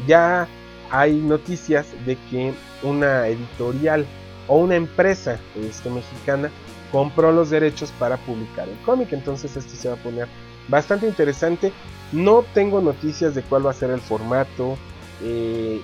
[0.07, 0.47] ya
[0.91, 4.05] hay noticias de que una editorial
[4.47, 6.51] o una empresa este, mexicana
[6.91, 9.11] compró los derechos para publicar el cómic.
[9.13, 10.27] Entonces esto se va a poner
[10.67, 11.73] bastante interesante.
[12.11, 14.77] No tengo noticias de cuál va a ser el formato,
[15.23, 15.81] eh,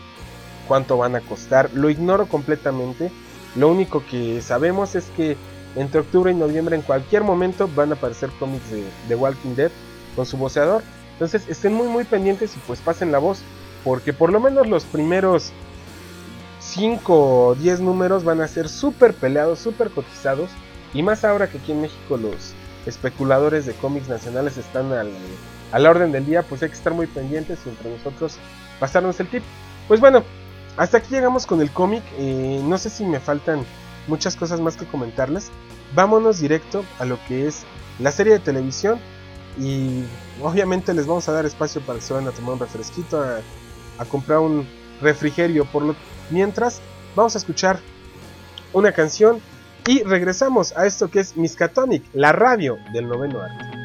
[0.69, 1.71] cuánto van a costar.
[1.73, 3.11] Lo ignoro completamente.
[3.55, 5.35] Lo único que sabemos es que
[5.75, 8.63] entre octubre y noviembre en cualquier momento van a aparecer cómics
[9.09, 9.71] de, Walking Dead
[10.15, 10.83] con su voceador.
[11.13, 13.41] Entonces estén muy muy pendientes y pues pasen la voz.
[13.83, 15.51] Porque por lo menos los primeros
[16.59, 20.51] 5 o 10 números van a ser súper peleados, súper cotizados.
[20.93, 22.53] Y más ahora que aquí en México los
[22.85, 25.09] especuladores de cómics nacionales están al,
[25.71, 28.37] a la orden del día, pues hay que estar muy pendientes y entre nosotros
[28.79, 29.43] pasarnos el tip.
[29.87, 30.23] Pues bueno,
[30.79, 32.01] hasta aquí llegamos con el cómic.
[32.17, 33.65] Eh, no sé si me faltan
[34.07, 35.51] muchas cosas más que comentarles.
[35.93, 37.65] Vámonos directo a lo que es
[37.99, 38.97] la serie de televisión.
[39.59, 40.05] Y
[40.41, 44.05] obviamente les vamos a dar espacio para que se vayan a tomar un refresquito, a,
[44.05, 44.65] comprar un
[45.01, 45.65] refrigerio.
[45.65, 45.95] Por lo
[46.29, 46.79] mientras,
[47.13, 47.81] vamos a escuchar
[48.71, 49.41] una canción
[49.85, 53.78] y regresamos a esto que es Miskatonic, la radio del noveno arte.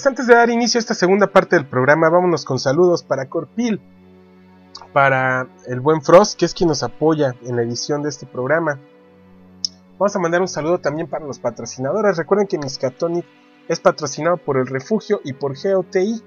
[0.00, 3.28] Pues antes de dar inicio a esta segunda parte del programa, vámonos con saludos para
[3.28, 3.82] Corpil,
[4.94, 8.78] para el buen Frost, que es quien nos apoya en la edición de este programa.
[9.98, 12.16] Vamos a mandar un saludo también para los patrocinadores.
[12.16, 13.26] Recuerden que Miskatonic
[13.68, 16.22] es patrocinado por el Refugio y por GOTI.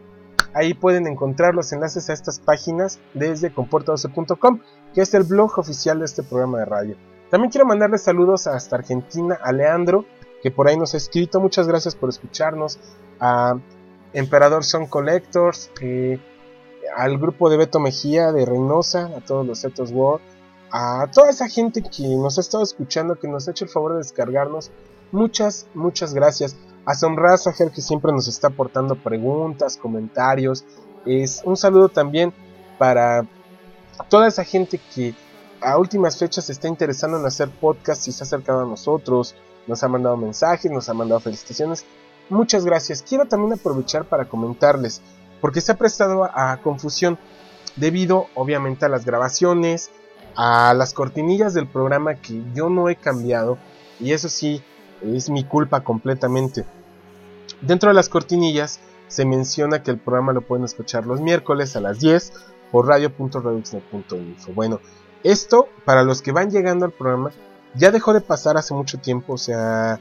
[0.53, 4.59] Ahí pueden encontrar los enlaces a estas páginas desde comporta12.com,
[4.93, 6.95] que es el blog oficial de este programa de radio.
[7.31, 10.05] También quiero mandarles saludos hasta Argentina a Leandro,
[10.43, 11.39] que por ahí nos ha escrito.
[11.39, 12.77] Muchas gracias por escucharnos.
[13.25, 13.57] A
[14.11, 16.19] Emperador Son Collectors, eh,
[16.97, 20.21] al grupo de Beto Mejía de Reynosa, a todos los Setos World,
[20.71, 23.93] a toda esa gente que nos ha estado escuchando, que nos ha hecho el favor
[23.93, 24.71] de descargarnos.
[25.13, 26.57] Muchas, muchas gracias.
[26.85, 30.65] A Sonrazager que siempre nos está aportando preguntas, comentarios.
[31.05, 32.33] Es un saludo también
[32.77, 33.25] para
[34.09, 35.15] toda esa gente que
[35.61, 39.35] a últimas fechas se está interesando en hacer podcast y se ha acercado a nosotros.
[39.65, 41.85] Nos ha mandado mensajes, nos ha mandado felicitaciones.
[42.29, 43.01] Muchas gracias.
[43.01, 45.01] Quiero también aprovechar para comentarles,
[45.41, 47.17] porque se ha prestado a, confusión
[47.75, 49.91] debido obviamente a las grabaciones,
[50.35, 53.57] a las cortinillas del programa que yo no he cambiado
[53.99, 54.63] y eso sí
[55.01, 56.65] es mi culpa completamente.
[57.61, 61.81] Dentro de las cortinillas se menciona que el programa lo pueden escuchar los miércoles a
[61.81, 62.33] las 10
[62.71, 64.53] por radio.reduxnet.info.
[64.53, 64.79] Bueno,
[65.23, 67.31] esto para los que van llegando al programa
[67.75, 69.99] ya dejó de pasar hace mucho tiempo, o sea,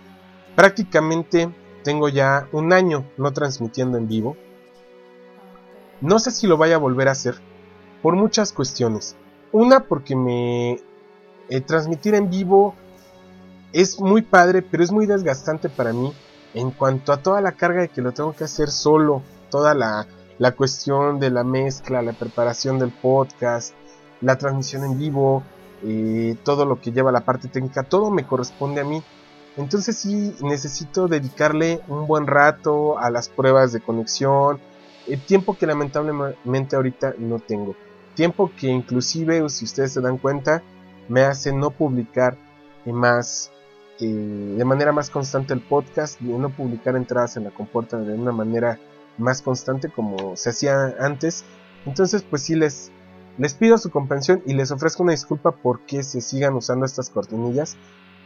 [0.54, 1.50] prácticamente
[1.82, 4.36] tengo ya un año no transmitiendo en vivo.
[6.00, 7.36] No sé si lo vaya a volver a hacer
[8.02, 9.16] por muchas cuestiones.
[9.52, 10.80] Una porque me
[11.48, 12.74] eh, transmitir en vivo
[13.72, 16.12] es muy padre, pero es muy desgastante para mí
[16.54, 20.06] en cuanto a toda la carga de que lo tengo que hacer solo, toda la
[20.42, 23.74] la cuestión de la mezcla, la preparación del podcast,
[24.20, 25.44] la transmisión en vivo,
[25.84, 29.02] eh, todo lo que lleva la parte técnica, todo me corresponde a mí.
[29.56, 34.60] Entonces sí necesito dedicarle un buen rato a las pruebas de conexión,
[35.06, 37.76] el tiempo que lamentablemente ahorita no tengo.
[38.14, 40.62] Tiempo que inclusive, si ustedes se dan cuenta,
[41.08, 42.36] me hace no publicar
[42.86, 43.50] más
[44.00, 48.14] eh, de manera más constante el podcast, y no publicar entradas en la compuerta de
[48.14, 48.78] una manera
[49.18, 51.44] más constante como se hacía antes.
[51.84, 52.90] Entonces, pues sí les,
[53.38, 57.76] les pido su comprensión y les ofrezco una disculpa porque se sigan usando estas cortinillas.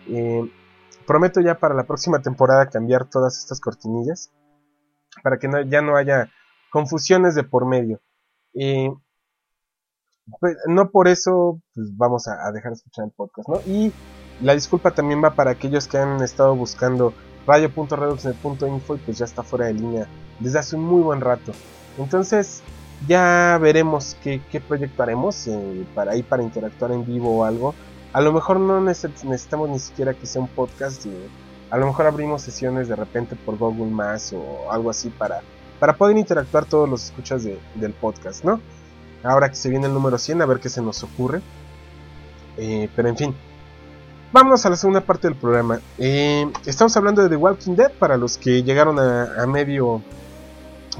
[0.08, 0.48] Eh,
[1.06, 4.32] prometo ya para la próxima temporada cambiar todas estas cortinillas
[5.22, 6.30] para que ya no haya
[6.70, 8.00] confusiones de por medio.
[10.40, 13.60] Pues, no por eso pues, vamos a, dejar de escuchar el podcast, ¿no?
[13.66, 13.92] Y
[14.42, 17.14] la disculpa también va para aquellos que han estado buscando
[17.46, 20.08] radio.reduxnet.info y pues ya está fuera de línea
[20.40, 21.52] desde hace un muy buen rato.
[21.96, 22.62] Entonces
[23.06, 27.74] ya veremos qué, proyecto haremos eh, para ir para interactuar en vivo o algo.
[28.16, 31.04] A lo mejor no necesitamos ni siquiera que sea un podcast.
[31.68, 35.42] a lo mejor abrimos sesiones de repente por Google Más o algo así para,
[35.78, 38.58] para poder interactuar todos los escuchas del podcast, ¿no?
[39.22, 41.42] Ahora que se viene el número 100, a ver qué se nos ocurre.
[42.56, 43.34] Eh, pero en fin,
[44.32, 45.80] vámonos a la segunda parte del programa.
[45.98, 50.00] Eh, estamos hablando de The Walking Dead para los que llegaron a, medio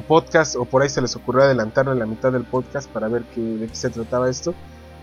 [0.06, 3.22] podcast o por ahí se les ocurrió adelantarlo en la mitad del podcast para ver
[3.34, 4.54] qué, de qué se trataba esto.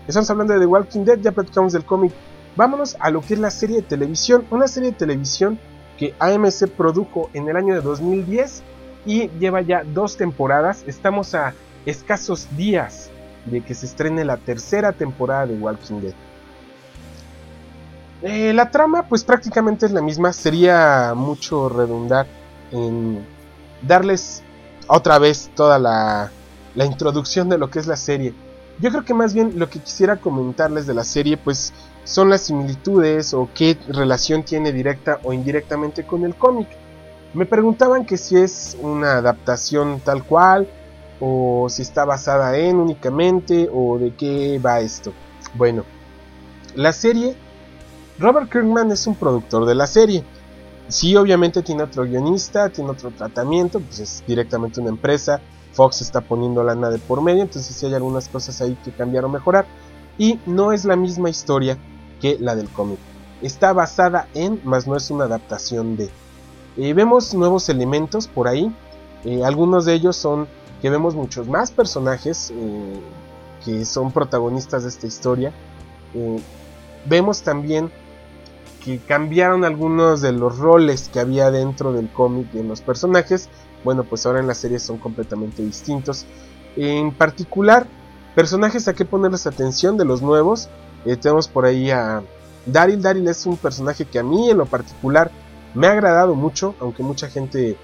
[0.06, 2.12] Estamos hablando de The Walking Dead, ya platicamos del cómic.
[2.56, 4.46] Vámonos a lo que es la serie de televisión.
[4.50, 5.58] Una serie de televisión
[5.98, 8.62] que AMC produjo en el año de 2010
[9.06, 10.84] y lleva ya dos temporadas.
[10.86, 11.54] Estamos a
[11.86, 13.10] escasos días
[13.46, 16.14] de que se estrene la tercera temporada de Walking Dead.
[18.22, 22.26] Eh, la trama pues prácticamente es la misma, sería mucho redundar
[22.72, 23.24] en
[23.82, 24.42] darles
[24.86, 26.30] otra vez toda la,
[26.74, 28.34] la introducción de lo que es la serie.
[28.80, 31.72] Yo creo que más bien lo que quisiera comentarles de la serie pues
[32.04, 36.68] son las similitudes o qué relación tiene directa o indirectamente con el cómic.
[37.34, 40.68] Me preguntaban que si es una adaptación tal cual,
[41.20, 45.12] o si está basada en únicamente o de qué va esto.
[45.54, 45.84] Bueno,
[46.74, 47.36] la serie,
[48.18, 50.24] Robert Kirkman es un productor de la serie.
[50.88, 55.40] Sí, obviamente tiene otro guionista, tiene otro tratamiento, pues es directamente una empresa.
[55.74, 59.24] Fox está poniendo lana de por medio, entonces sí hay algunas cosas ahí que cambiar
[59.24, 59.66] o mejorar.
[60.16, 61.76] Y no es la misma historia
[62.20, 62.98] que la del cómic.
[63.42, 66.08] Está basada en, más no es una adaptación de.
[66.76, 68.74] Eh, vemos nuevos elementos por ahí.
[69.24, 70.46] Eh, algunos de ellos son
[70.80, 73.00] que vemos muchos más personajes eh,
[73.64, 75.52] que son protagonistas de esta historia.
[77.06, 77.90] Vemos también
[78.84, 83.48] que cambiaron algunos de los roles que había dentro del cómic en los personajes.
[83.84, 86.26] Bueno, pues ahora en la serie son completamente distintos.
[86.76, 87.86] En particular,
[88.34, 90.68] personajes a que ponerles atención de los nuevos.
[91.04, 92.22] Eh, tenemos por ahí a
[92.66, 93.00] Daryl.
[93.00, 95.30] Daryl es un personaje que a mí en lo particular
[95.74, 97.76] me ha agradado mucho, aunque mucha gente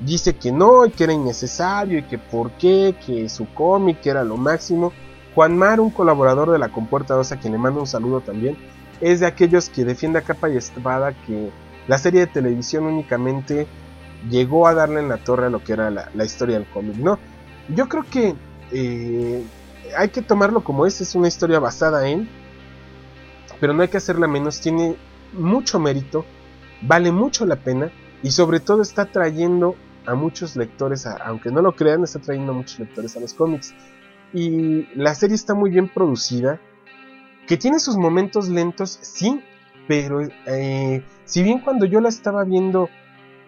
[0.00, 4.24] dice que no y que era innecesario y que por qué, que su cómic era
[4.24, 4.92] lo máximo.
[5.34, 8.56] Juan Mar, un colaborador de la Compuerta 2 a quien le mando un saludo también,
[9.00, 11.50] es de aquellos que defiende a capa y espada que
[11.88, 13.66] la serie de televisión únicamente
[14.30, 17.18] llegó a darle en la torre a lo que era la, historia del cómic, ¿no?
[17.68, 18.34] Yo creo que
[18.72, 19.44] eh,
[19.96, 22.28] hay que tomarlo como es, es una historia basada en,
[23.60, 24.96] pero no hay que hacerla menos, tiene
[25.32, 26.24] mucho mérito,
[26.82, 27.90] vale mucho la pena
[28.22, 32.54] y sobre todo está trayendo a muchos lectores, aunque no lo crean, está trayendo a
[32.54, 33.74] muchos lectores a los cómics.
[34.32, 36.60] Y la serie está muy bien producida,
[37.46, 39.40] que tiene sus momentos lentos, sí,
[39.86, 42.88] pero eh, si bien cuando yo la estaba viendo,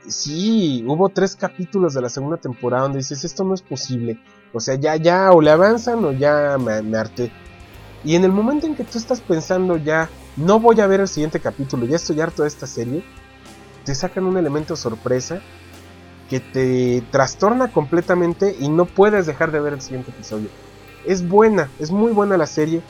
[0.08, 4.18] sí, hubo tres capítulos de la segunda temporada donde dices, esto no es posible,
[4.52, 7.32] o sea, ya, ya, o le avanzan o ya me, me harté.
[8.04, 11.08] Y en el momento en que tú estás pensando ya, no voy a ver el
[11.08, 13.02] siguiente capítulo, ya estoy harto de esta serie,
[13.84, 15.40] te sacan un elemento sorpresa
[16.28, 20.48] que te trastorna completamente y no puedes dejar de ver el siguiente episodio.
[21.06, 22.82] Es buena, es muy buena la serie.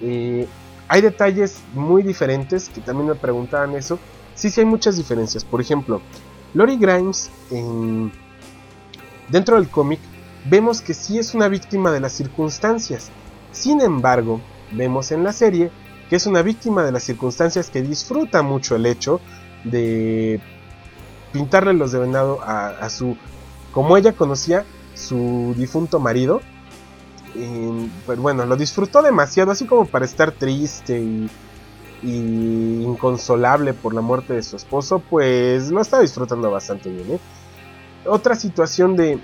[0.00, 0.46] Eh,
[0.88, 3.98] hay detalles muy diferentes que también me preguntaban eso.
[4.34, 5.44] Sí, sí hay muchas diferencias.
[5.44, 6.00] Por ejemplo,
[6.54, 7.30] Lori Grimes
[9.28, 10.00] dentro del cómic
[10.48, 13.10] vemos que sí es una víctima de las circunstancias.
[13.52, 14.40] Sin embargo,
[14.72, 15.70] vemos en la serie
[16.08, 19.20] que es una víctima de las circunstancias que disfruta mucho el hecho
[19.64, 20.40] de
[21.32, 23.16] pintarle los de venado a, su,
[23.72, 26.40] como ella conocía, su difunto marido.
[27.34, 31.28] Y, pues bueno, lo disfrutó demasiado, así como para estar triste y,
[32.04, 37.12] inconsolable por la muerte de su esposo, pues lo estaba disfrutando bastante bien.
[37.12, 37.20] ¿eh?
[38.06, 39.18] otra situación de,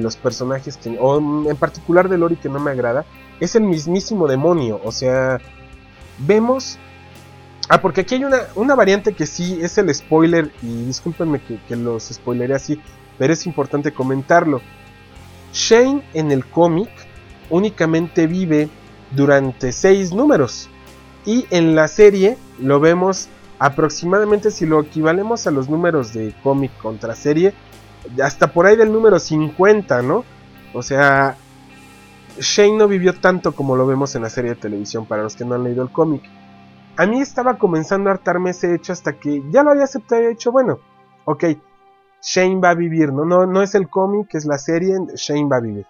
[0.00, 1.18] los personajes, que, o
[1.50, 3.04] en particular de Lori que no me agrada,
[3.40, 4.80] es el mismísimo demonio.
[4.84, 5.40] O sea,
[6.18, 6.78] vemos...
[7.68, 11.58] Ah, porque aquí hay una, una variante que sí es el spoiler, y discúlpenme que,
[11.66, 12.80] que los spoileré así,
[13.18, 14.60] pero es importante comentarlo.
[15.52, 16.90] Shane en el cómic
[17.50, 18.68] únicamente vive
[19.12, 20.68] durante seis números.
[21.24, 26.76] Y en la serie lo vemos aproximadamente si lo equivalemos a los números de cómic
[26.78, 27.54] contra serie,
[28.22, 30.24] hasta por ahí del número 50, ¿no?
[30.74, 31.36] O sea,
[32.38, 35.44] Shane no vivió tanto como lo vemos en la serie de televisión para los que
[35.44, 36.22] no han leído el cómic.
[36.96, 40.26] A mí estaba comenzando a hartarme ese hecho hasta que ya lo había aceptado y
[40.26, 40.80] he dicho, bueno,
[41.24, 41.44] ok,
[42.22, 43.24] Shane va a vivir, ¿no?
[43.24, 45.86] No, no es el cómic, es la serie, Shane va a vivir.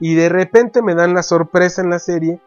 [0.00, 2.40] Y de repente me dan la sorpresa en la serie.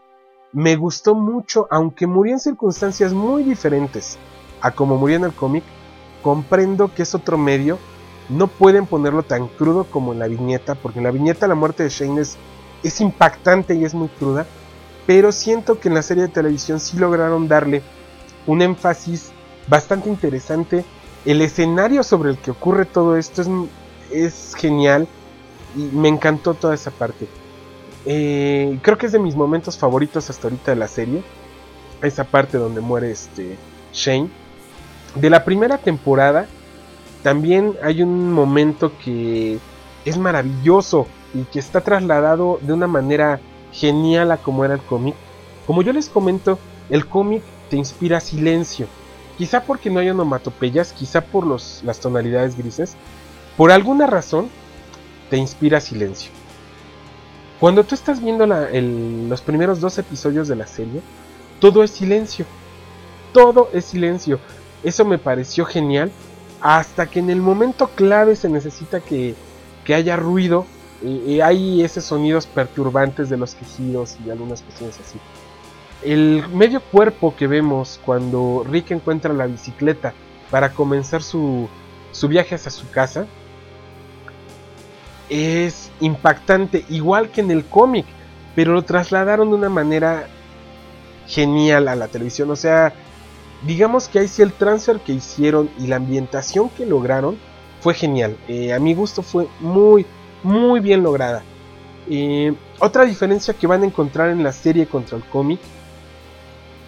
[0.53, 4.17] Me gustó mucho, aunque murió en circunstancias muy diferentes
[4.61, 5.63] a como murió en el cómic,
[6.21, 7.77] comprendo que es otro medio.
[8.29, 11.83] No pueden ponerlo tan crudo como en la viñeta, porque en la viñeta la muerte
[11.83, 12.37] de Shane es,
[13.01, 14.45] impactante y es muy cruda.
[15.05, 17.81] Pero siento que en la serie de televisión sí lograron darle
[18.45, 19.31] un énfasis
[19.67, 20.83] bastante interesante.
[21.25, 23.49] El escenario sobre el que ocurre todo esto es,
[24.11, 25.07] es genial
[25.75, 27.27] y me encantó toda esa parte.
[28.09, 31.21] Eh, creo que es de mis momentos favoritos hasta ahorita de la serie.
[32.01, 33.57] Esa parte donde muere este
[33.93, 34.29] Shane.
[35.15, 36.47] De la primera temporada
[37.21, 39.59] también hay un momento que
[40.05, 43.41] es maravilloso y que está trasladado de una manera
[43.73, 45.15] genial a como era el cómic.
[45.65, 46.57] Como yo les comento,
[46.89, 48.87] el cómic te inspira silencio.
[49.37, 52.95] Quizá porque no hay onomatopeyas, quizá por los, las tonalidades grises.
[53.57, 54.47] Por alguna razón,
[55.29, 56.31] te inspira silencio.
[57.59, 61.01] Cuando tú estás viendo los primeros dos episodios de la serie,
[61.59, 62.45] todo es silencio.
[63.33, 64.39] Todo es silencio.
[64.83, 66.11] Eso me pareció genial.
[66.61, 69.35] Hasta que en el momento clave se necesita que,
[69.87, 70.65] haya ruido.
[71.03, 75.19] Y, hay esos sonidos perturbantes de los quejidos y algunas cuestiones así.
[76.03, 80.13] El medio cuerpo que vemos cuando Rick encuentra la bicicleta
[80.51, 81.67] para comenzar su,
[82.11, 83.25] su viaje hacia su casa
[85.29, 88.05] es impactante, igual que en el cómic,
[88.55, 90.27] pero lo trasladaron de una manera
[91.27, 92.49] genial a la televisión.
[92.51, 92.93] O sea,
[93.65, 97.37] digamos que ahí sí el transfer que hicieron y la ambientación que lograron
[97.81, 98.37] fue genial.
[98.47, 100.05] Eh, a mi gusto fue muy,
[100.43, 101.43] muy bien lograda.
[102.09, 105.59] Eh, otra diferencia que van a encontrar en la serie contra el cómic,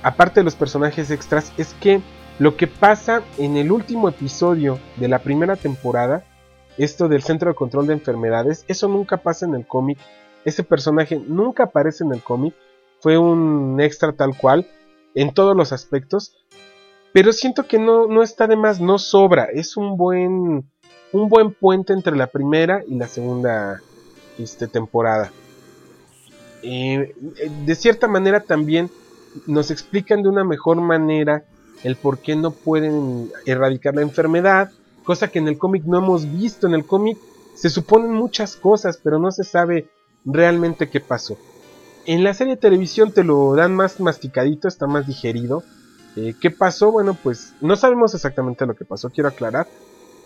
[0.01, 2.01] aparte de los personajes extras, es que
[2.39, 6.23] lo que pasa en el último episodio de la primera temporada
[6.79, 9.99] esto del centro de control de enfermedades, eso nunca pasa en el cómic.
[10.45, 12.55] Ese personaje nunca aparece en el cómic.
[13.01, 14.65] Fue un extra tal cual
[15.13, 16.37] en todos los aspectos.
[17.11, 19.49] Pero siento que no, no está de más, no sobra.
[19.53, 20.69] Es un buen,
[21.11, 23.81] un buen puente entre la primera y la segunda
[24.37, 25.31] este, temporada.
[26.63, 27.13] Eh,
[27.65, 28.89] de cierta manera también
[29.47, 31.43] nos explican de una mejor manera
[31.83, 34.71] el por qué no pueden erradicar la enfermedad
[35.09, 36.67] cosa que en el cómic no hemos visto.
[36.67, 37.17] En el cómic
[37.55, 39.89] se suponen muchas cosas, pero no se sabe
[40.23, 41.35] realmente qué pasó.
[42.05, 45.63] En la serie de televisión te lo dan más masticadito, está más digerido.
[46.15, 46.91] Eh, ¿Qué pasó?
[46.91, 49.65] Bueno, pues no sabemos exactamente lo que pasó, quiero aclarar.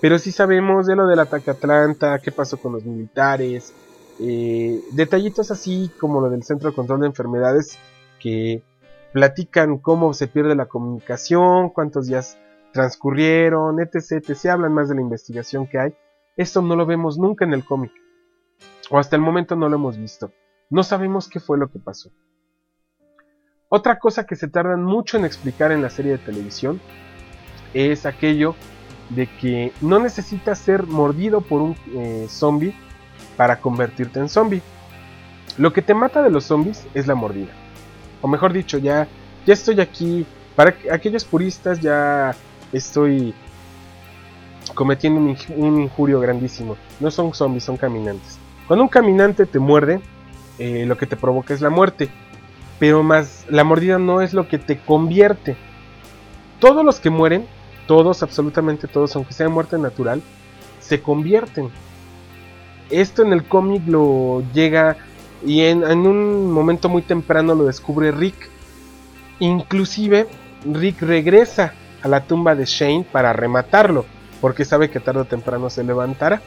[0.02, 3.72] Pero sí sabemos de lo del ataque a Atlanta, qué pasó con los militares,
[4.20, 7.78] eh, detallitos así como lo del Centro de Control de Enfermedades
[8.20, 8.66] que
[9.14, 12.38] platican cómo se pierde la comunicación, cuántos días
[12.74, 14.46] transcurrieron, etc, etc.
[14.48, 15.96] Hablan más de la investigación que hay.
[16.36, 17.92] Esto no lo vemos nunca en el cómic.
[18.90, 20.32] O hasta el momento no lo hemos visto.
[20.70, 22.12] No sabemos qué fue lo que pasó.
[23.70, 26.82] Otra cosa que se tardan mucho en explicar en la serie de televisión
[27.74, 28.56] es aquello
[29.10, 32.76] de que no necesitas ser mordido por un eh, zombie
[33.38, 34.62] para convertirte en zombie.
[35.58, 37.52] Lo que te mata de los zombies es la mordida.
[38.22, 39.08] O mejor dicho, ya,
[39.46, 40.26] ya estoy aquí.
[40.56, 42.36] Para aquellos puristas ya
[42.74, 43.34] estoy
[44.74, 45.22] cometiendo
[45.56, 46.76] un, injurio grandísimo.
[47.00, 48.38] No son zombies, son caminantes.
[48.68, 50.02] Cuando un caminante te muerde,
[50.58, 52.10] eh, lo que te provoca es la muerte.
[52.80, 55.56] Pero más, la mordida no es lo que te convierte.
[56.60, 57.46] Todos los que mueren,
[57.88, 60.22] todos, absolutamente todos, aunque sea muerte natural,
[60.80, 61.70] se convierten.
[62.90, 64.98] Esto en el cómic lo llega
[65.46, 68.50] y en, en un momento muy temprano lo descubre Rick.
[69.40, 70.28] Inclusive
[70.66, 71.74] Rick regresa
[72.04, 74.06] a la tumba de Shane para rematarlo,
[74.42, 76.42] porque sabe que tarde o temprano se levantará.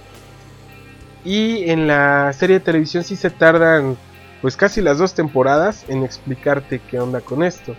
[1.25, 3.97] Y en la serie de televisión sí se tardan
[4.41, 7.75] pues casi las dos temporadas en explicarte qué onda con esto.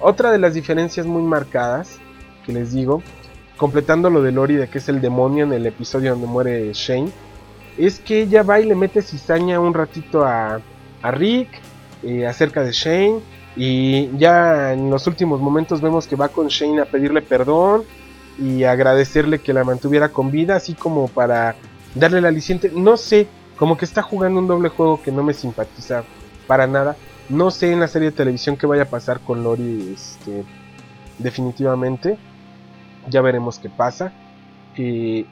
[0.00, 1.98] otra de las diferencias muy marcadas
[2.44, 3.02] que les digo
[3.58, 7.10] completando lo de Lori de que es el demonio en el episodio donde muere Shane,
[7.76, 10.60] es que ella va y le mete cizaña un ratito a,
[11.02, 11.48] a Rick
[12.02, 13.20] eh, acerca de Shane.
[13.58, 17.82] Y ya en los últimos momentos vemos que va con Shane a pedirle perdón
[18.38, 21.56] y agradecerle que la mantuviera con vida, así como para
[21.96, 22.70] darle la aliciente.
[22.72, 23.26] No sé,
[23.58, 26.04] como que está jugando un doble juego que no me simpatiza
[26.46, 26.96] para nada.
[27.28, 30.44] No sé en la serie de televisión qué vaya a pasar con Lori, este,
[31.18, 32.16] definitivamente.
[33.10, 34.12] Ya veremos qué pasa.
[34.76, 35.26] Y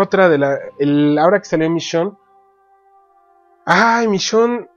[0.00, 0.58] otra de la.
[1.20, 2.12] Ahora que salió Michonne.
[3.66, 4.69] Ay, Michonne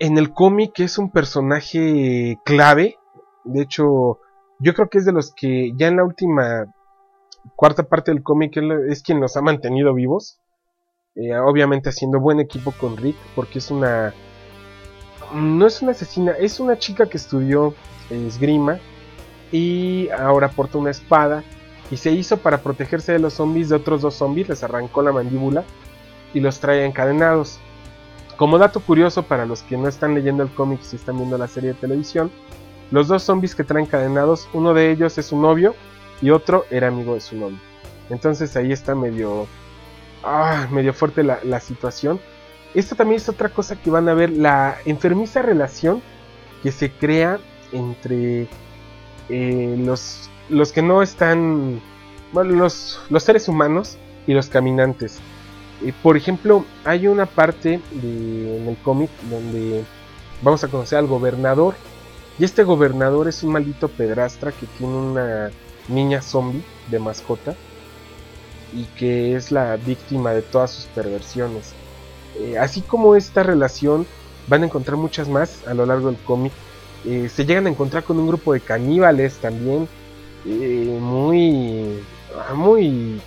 [0.00, 2.98] en el cómic es un personaje clave.
[3.44, 4.18] De hecho,
[4.58, 6.66] yo creo que es de los que ya en la última
[7.54, 8.56] cuarta parte del cómic
[8.88, 10.40] es quien los ha mantenido vivos.
[11.14, 14.14] Eh, obviamente haciendo buen equipo con Rick, porque es una...
[15.34, 17.74] No es una asesina, es una chica que estudió
[18.08, 18.80] esgrima
[19.52, 21.44] y ahora porta una espada
[21.90, 25.12] y se hizo para protegerse de los zombies de otros dos zombies, les arrancó la
[25.12, 25.62] mandíbula
[26.32, 27.60] y los trae encadenados.
[28.40, 31.46] Como dato curioso para los que no están leyendo el cómic y están viendo la
[31.46, 32.30] serie de televisión,
[32.90, 35.74] los dos zombies que traen encadenados, uno de ellos es su novio
[36.22, 37.58] y otro era amigo de su novio.
[38.08, 39.46] Entonces ahí está medio,
[40.24, 42.18] ah, medio fuerte la, situación.
[42.72, 46.00] Esto también es otra cosa que van a ver, la enfermiza relación
[46.62, 47.40] que se crea
[47.72, 48.48] entre
[49.28, 51.78] eh, los, los que no están,
[52.32, 55.20] bueno, los, los seres humanos y los caminantes.
[55.82, 59.84] Eh, por ejemplo, hay una parte en el cómic donde
[60.42, 61.74] vamos a conocer al gobernador.
[62.38, 65.50] Y este gobernador es un maldito pedrastra que tiene una
[65.88, 67.54] niña zombie de mascota
[68.72, 71.72] y que es la víctima de todas sus perversiones.
[72.38, 74.06] Eh, así como esta relación,
[74.46, 76.52] van a encontrar muchas más a lo largo del cómic.
[77.04, 79.88] Eh, se llegan a encontrar con un grupo de caníbales también.
[80.44, 82.00] muy.
[82.54, 83.20] Muy.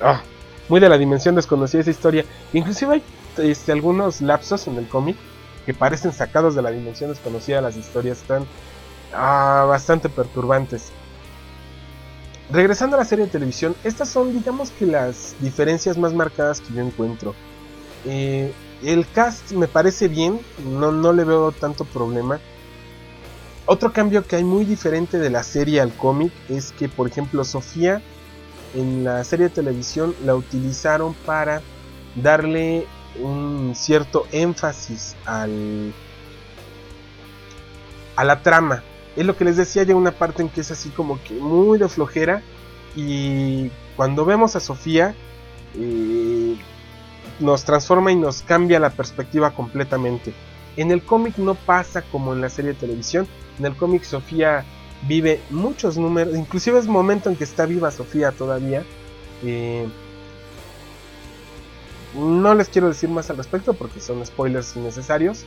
[0.00, 0.22] Ah,
[0.68, 2.24] muy de la dimensión desconocida esa historia.
[2.52, 3.02] Inclusive hay
[3.50, 5.16] este, algunos lapsos en el cómic
[5.64, 7.60] que parecen sacados de la dimensión desconocida.
[7.60, 8.46] Las historias están
[9.14, 10.90] ah, bastante perturbantes.
[12.50, 16.74] Regresando a la serie de televisión, estas son digamos que las diferencias más marcadas que
[16.74, 17.34] yo encuentro.
[18.04, 18.52] Eh,
[18.84, 22.38] el cast me parece bien, no, no le veo tanto problema.
[23.64, 27.42] Otro cambio que hay muy diferente de la serie al cómic es que, por ejemplo,
[27.42, 28.00] Sofía
[28.76, 31.62] en la serie de televisión la utilizaron para
[32.14, 32.86] darle
[33.20, 35.92] un cierto énfasis al,
[38.16, 38.82] a la trama.
[39.16, 41.78] Es lo que les decía ya una parte en que es así como que muy
[41.78, 42.42] de flojera
[42.94, 45.14] y cuando vemos a Sofía
[45.74, 46.56] eh,
[47.40, 50.34] nos transforma y nos cambia la perspectiva completamente.
[50.76, 53.26] En el cómic no pasa como en la serie de televisión.
[53.58, 54.64] En el cómic Sofía
[55.02, 58.84] vive muchos números, inclusive es momento en que está viva Sofía todavía.
[59.44, 59.86] Eh,
[62.14, 65.44] no les quiero decir más al respecto porque son spoilers innecesarios,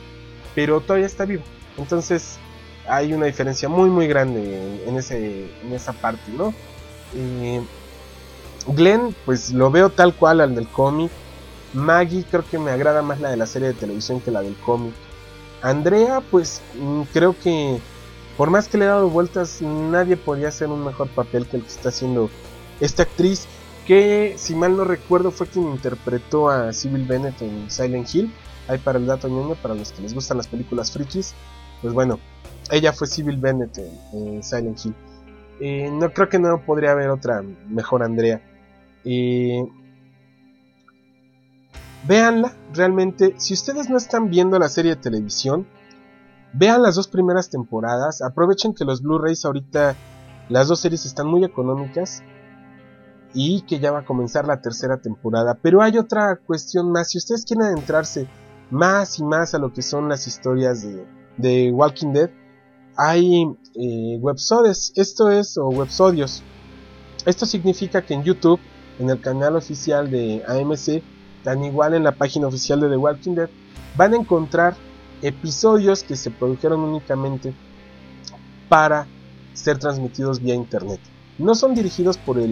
[0.54, 1.42] pero todavía está vivo.
[1.76, 2.38] Entonces
[2.88, 6.54] hay una diferencia muy muy grande en, ese, en esa parte, ¿no?
[7.14, 7.60] Eh,
[8.66, 11.10] Glenn, pues lo veo tal cual al del cómic.
[11.72, 14.56] Maggie creo que me agrada más la de la serie de televisión que la del
[14.56, 14.92] cómic.
[15.62, 17.78] Andrea, pues mm, creo que
[18.40, 21.62] por más que le he dado vueltas, nadie podría hacer un mejor papel que el
[21.62, 22.30] que está haciendo
[22.80, 23.46] esta actriz,
[23.86, 28.32] que si mal no recuerdo fue quien interpretó a Civil Bennett en Silent Hill.
[28.66, 31.34] Ahí para el dato ñoño, para los que les gustan las películas frikis.
[31.82, 32.18] Pues bueno,
[32.70, 33.76] ella fue Civil Bennett
[34.14, 34.94] en, Silent Hill.
[35.60, 38.40] Eh, no creo que no podría haber otra mejor Andrea.
[39.04, 39.62] Eh,
[42.08, 45.66] véanla, realmente, si ustedes no están viendo la serie de televisión,
[46.52, 49.94] Vean las dos primeras temporadas, aprovechen que los Blu-rays ahorita
[50.48, 52.24] las dos series están muy económicas
[53.32, 55.54] y que ya va a comenzar la tercera temporada.
[55.62, 58.26] Pero hay otra cuestión más, si ustedes quieren adentrarse
[58.70, 60.84] más y más a lo que son las historias
[61.36, 62.30] de, Walking Dead,
[62.96, 63.44] hay
[63.76, 66.42] eh, websodes, esto es, o websodios.
[67.26, 68.60] Esto significa que en YouTube,
[68.98, 71.02] en el canal oficial de AMC,
[71.44, 73.48] tan igual en la página oficial de The Walking Dead,
[73.96, 74.74] van a encontrar
[75.22, 77.52] episodios que se produjeron únicamente
[78.68, 79.06] para
[79.52, 81.00] ser transmitidos vía internet.
[81.38, 82.50] No son dirigidos por el,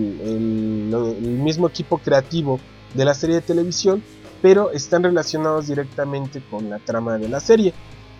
[1.43, 2.59] mismo equipo creativo
[2.95, 4.03] de la serie de televisión,
[4.41, 7.75] pero están relacionados directamente con la trama de la serie.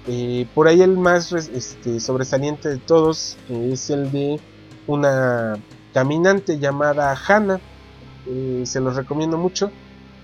[0.07, 4.41] Eh, por ahí el más este, sobresaliente de todos es el de
[4.87, 5.57] una
[5.93, 7.61] caminante llamada Hannah.
[8.27, 9.71] Eh, se los recomiendo mucho.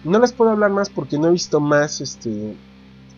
[0.05, 2.55] No les puedo hablar más porque no he visto más este,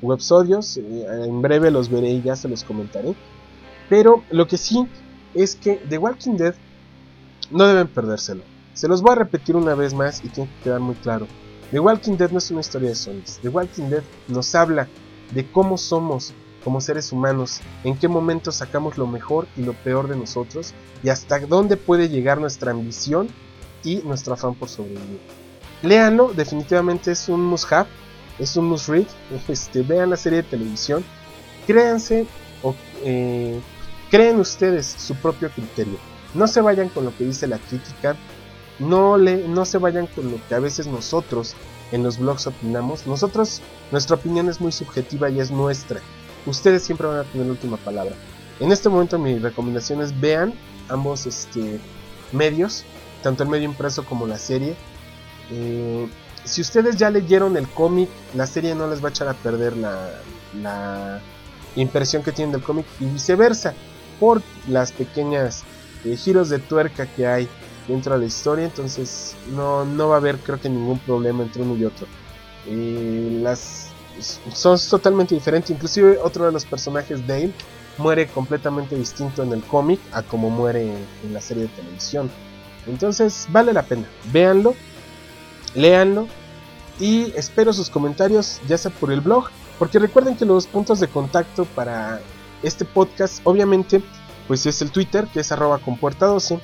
[0.03, 0.77] websodios.
[0.77, 3.15] Eh, en breve los veré y ya se los comentaré.
[3.89, 4.87] Pero lo que sí
[5.35, 6.55] es que The Walking Dead
[7.51, 8.43] no deben perdérselo.
[8.75, 11.27] Se los voy a repetir una vez más y tiene que quedar muy claro.
[11.71, 13.39] The Walking Dead no es una historia de zombies.
[13.43, 14.89] The Walking Dead nos habla
[15.33, 16.35] de cómo somos
[16.67, 21.11] como seres humanos, en qué momento sacamos lo mejor y lo peor de nosotros y
[21.11, 23.29] hasta dónde puede llegar nuestra ambición
[23.85, 25.21] y nuestro afán por sobrevivir.
[25.83, 27.89] Léanlo, definitivamente es un must have,
[28.39, 29.07] es un must read.
[29.49, 31.05] Este, vean la serie de televisión,
[31.67, 32.27] créanse
[32.63, 32.75] o
[33.05, 33.61] eh,
[34.11, 35.99] creen ustedes su propio criterio.
[36.35, 38.17] No se vayan con lo que dice la crítica,
[38.79, 41.55] no, le, no se vayan con lo que a veces nosotros
[41.93, 43.07] en los blogs opinamos.
[43.07, 46.01] Nosotros, nuestra opinión es muy subjetiva y es nuestra.
[46.45, 48.15] Ustedes siempre van a tener la última palabra.
[48.61, 50.55] En este momento mi recomendación es vean
[50.89, 51.81] ambos este,
[52.33, 52.85] medios,
[53.23, 54.77] tanto el medio impreso como la serie.
[55.51, 56.09] Eh,
[56.47, 59.77] si ustedes ya leyeron el cómic, la serie no les va a echar a perder
[59.77, 60.11] la,
[60.63, 61.21] la
[61.75, 63.75] impresión que tienen del cómic y viceversa,
[64.19, 65.65] por las pequeñas
[66.05, 67.49] eh, giros de tuerca que hay
[67.89, 71.63] dentro de la historia, entonces no, no va a haber creo que ningún problema entre
[71.63, 72.07] uno y otro.
[72.67, 73.89] Eh, las
[74.53, 77.53] son totalmente diferentes, inclusive otro de los personajes Dale
[77.99, 80.91] muere completamente distinto en el cómic a como muere
[81.25, 82.31] en la serie de televisión.
[82.87, 84.75] Entonces vale la pena, véanlo,
[85.77, 86.27] léanlo
[86.99, 91.09] y espero sus comentarios ya sea por el blog, porque recuerden que los puntos de
[91.09, 92.21] contacto para
[92.63, 94.03] este podcast obviamente
[94.49, 96.59] pues es el Twitter que es arroba compuerta 12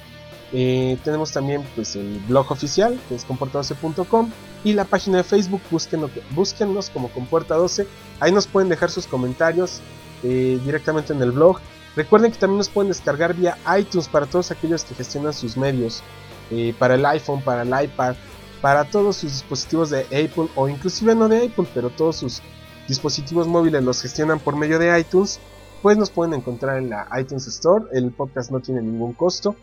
[0.54, 4.30] eh, tenemos también pues el blog oficial que es compuerta12.com
[4.64, 7.86] y la página de Facebook, búsquenlo, búsquenlos como Compuerta 12,
[8.20, 9.80] ahí nos pueden dejar sus comentarios
[10.22, 11.58] eh, directamente en el blog.
[11.96, 16.02] Recuerden que también nos pueden descargar vía iTunes para todos aquellos que gestionan sus medios,
[16.50, 18.14] eh, para el iPhone, para el iPad,
[18.62, 22.40] para todos sus dispositivos de Apple o inclusive no de Apple, pero todos sus
[22.88, 25.40] dispositivos móviles los gestionan por medio de iTunes,
[25.82, 27.84] pues nos pueden encontrar en la iTunes Store.
[27.92, 29.54] El podcast no tiene ningún costo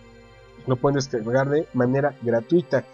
[0.68, 2.86] lo pueden descargar de manera gratuita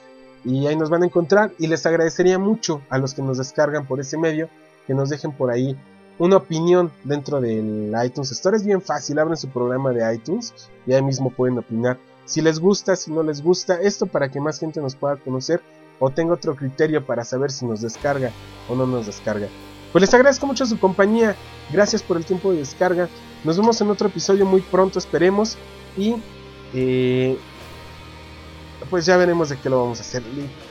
[0.44, 3.86] y ahí nos van a encontrar y les agradecería mucho a los que nos descargan
[3.86, 4.50] por ese medio
[4.88, 5.76] que nos dejen por ahí
[6.18, 8.56] una opinión dentro del iTunes Store.
[8.56, 10.54] Es bien fácil, abren su programa de iTunes
[10.86, 14.42] y ahí mismo pueden opinar si les gusta, si no les gusta, esto para que
[14.42, 15.62] más gente nos pueda conocer
[16.00, 18.32] o tenga otro criterio para saber si nos descarga
[18.70, 19.48] o no nos descarga.
[19.92, 21.36] Pues les agradezco mucho su compañía,
[21.72, 23.08] gracias por el tiempo de descarga,
[23.44, 25.58] nos vemos en otro episodio muy pronto, esperemos,
[25.96, 26.16] y
[26.74, 27.38] eh,
[28.90, 30.24] pues ya veremos de qué lo vamos a hacer.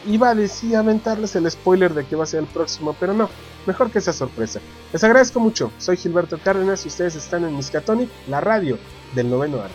[0.06, 3.30] Iba a decir aventarles el spoiler de que va a ser el próximo, pero no,
[3.66, 4.60] mejor que sea sorpresa.
[4.92, 8.78] Les agradezco mucho, soy Gilberto Cárdenas y ustedes están en Miskatonic, la radio
[9.14, 9.74] del noveno arte.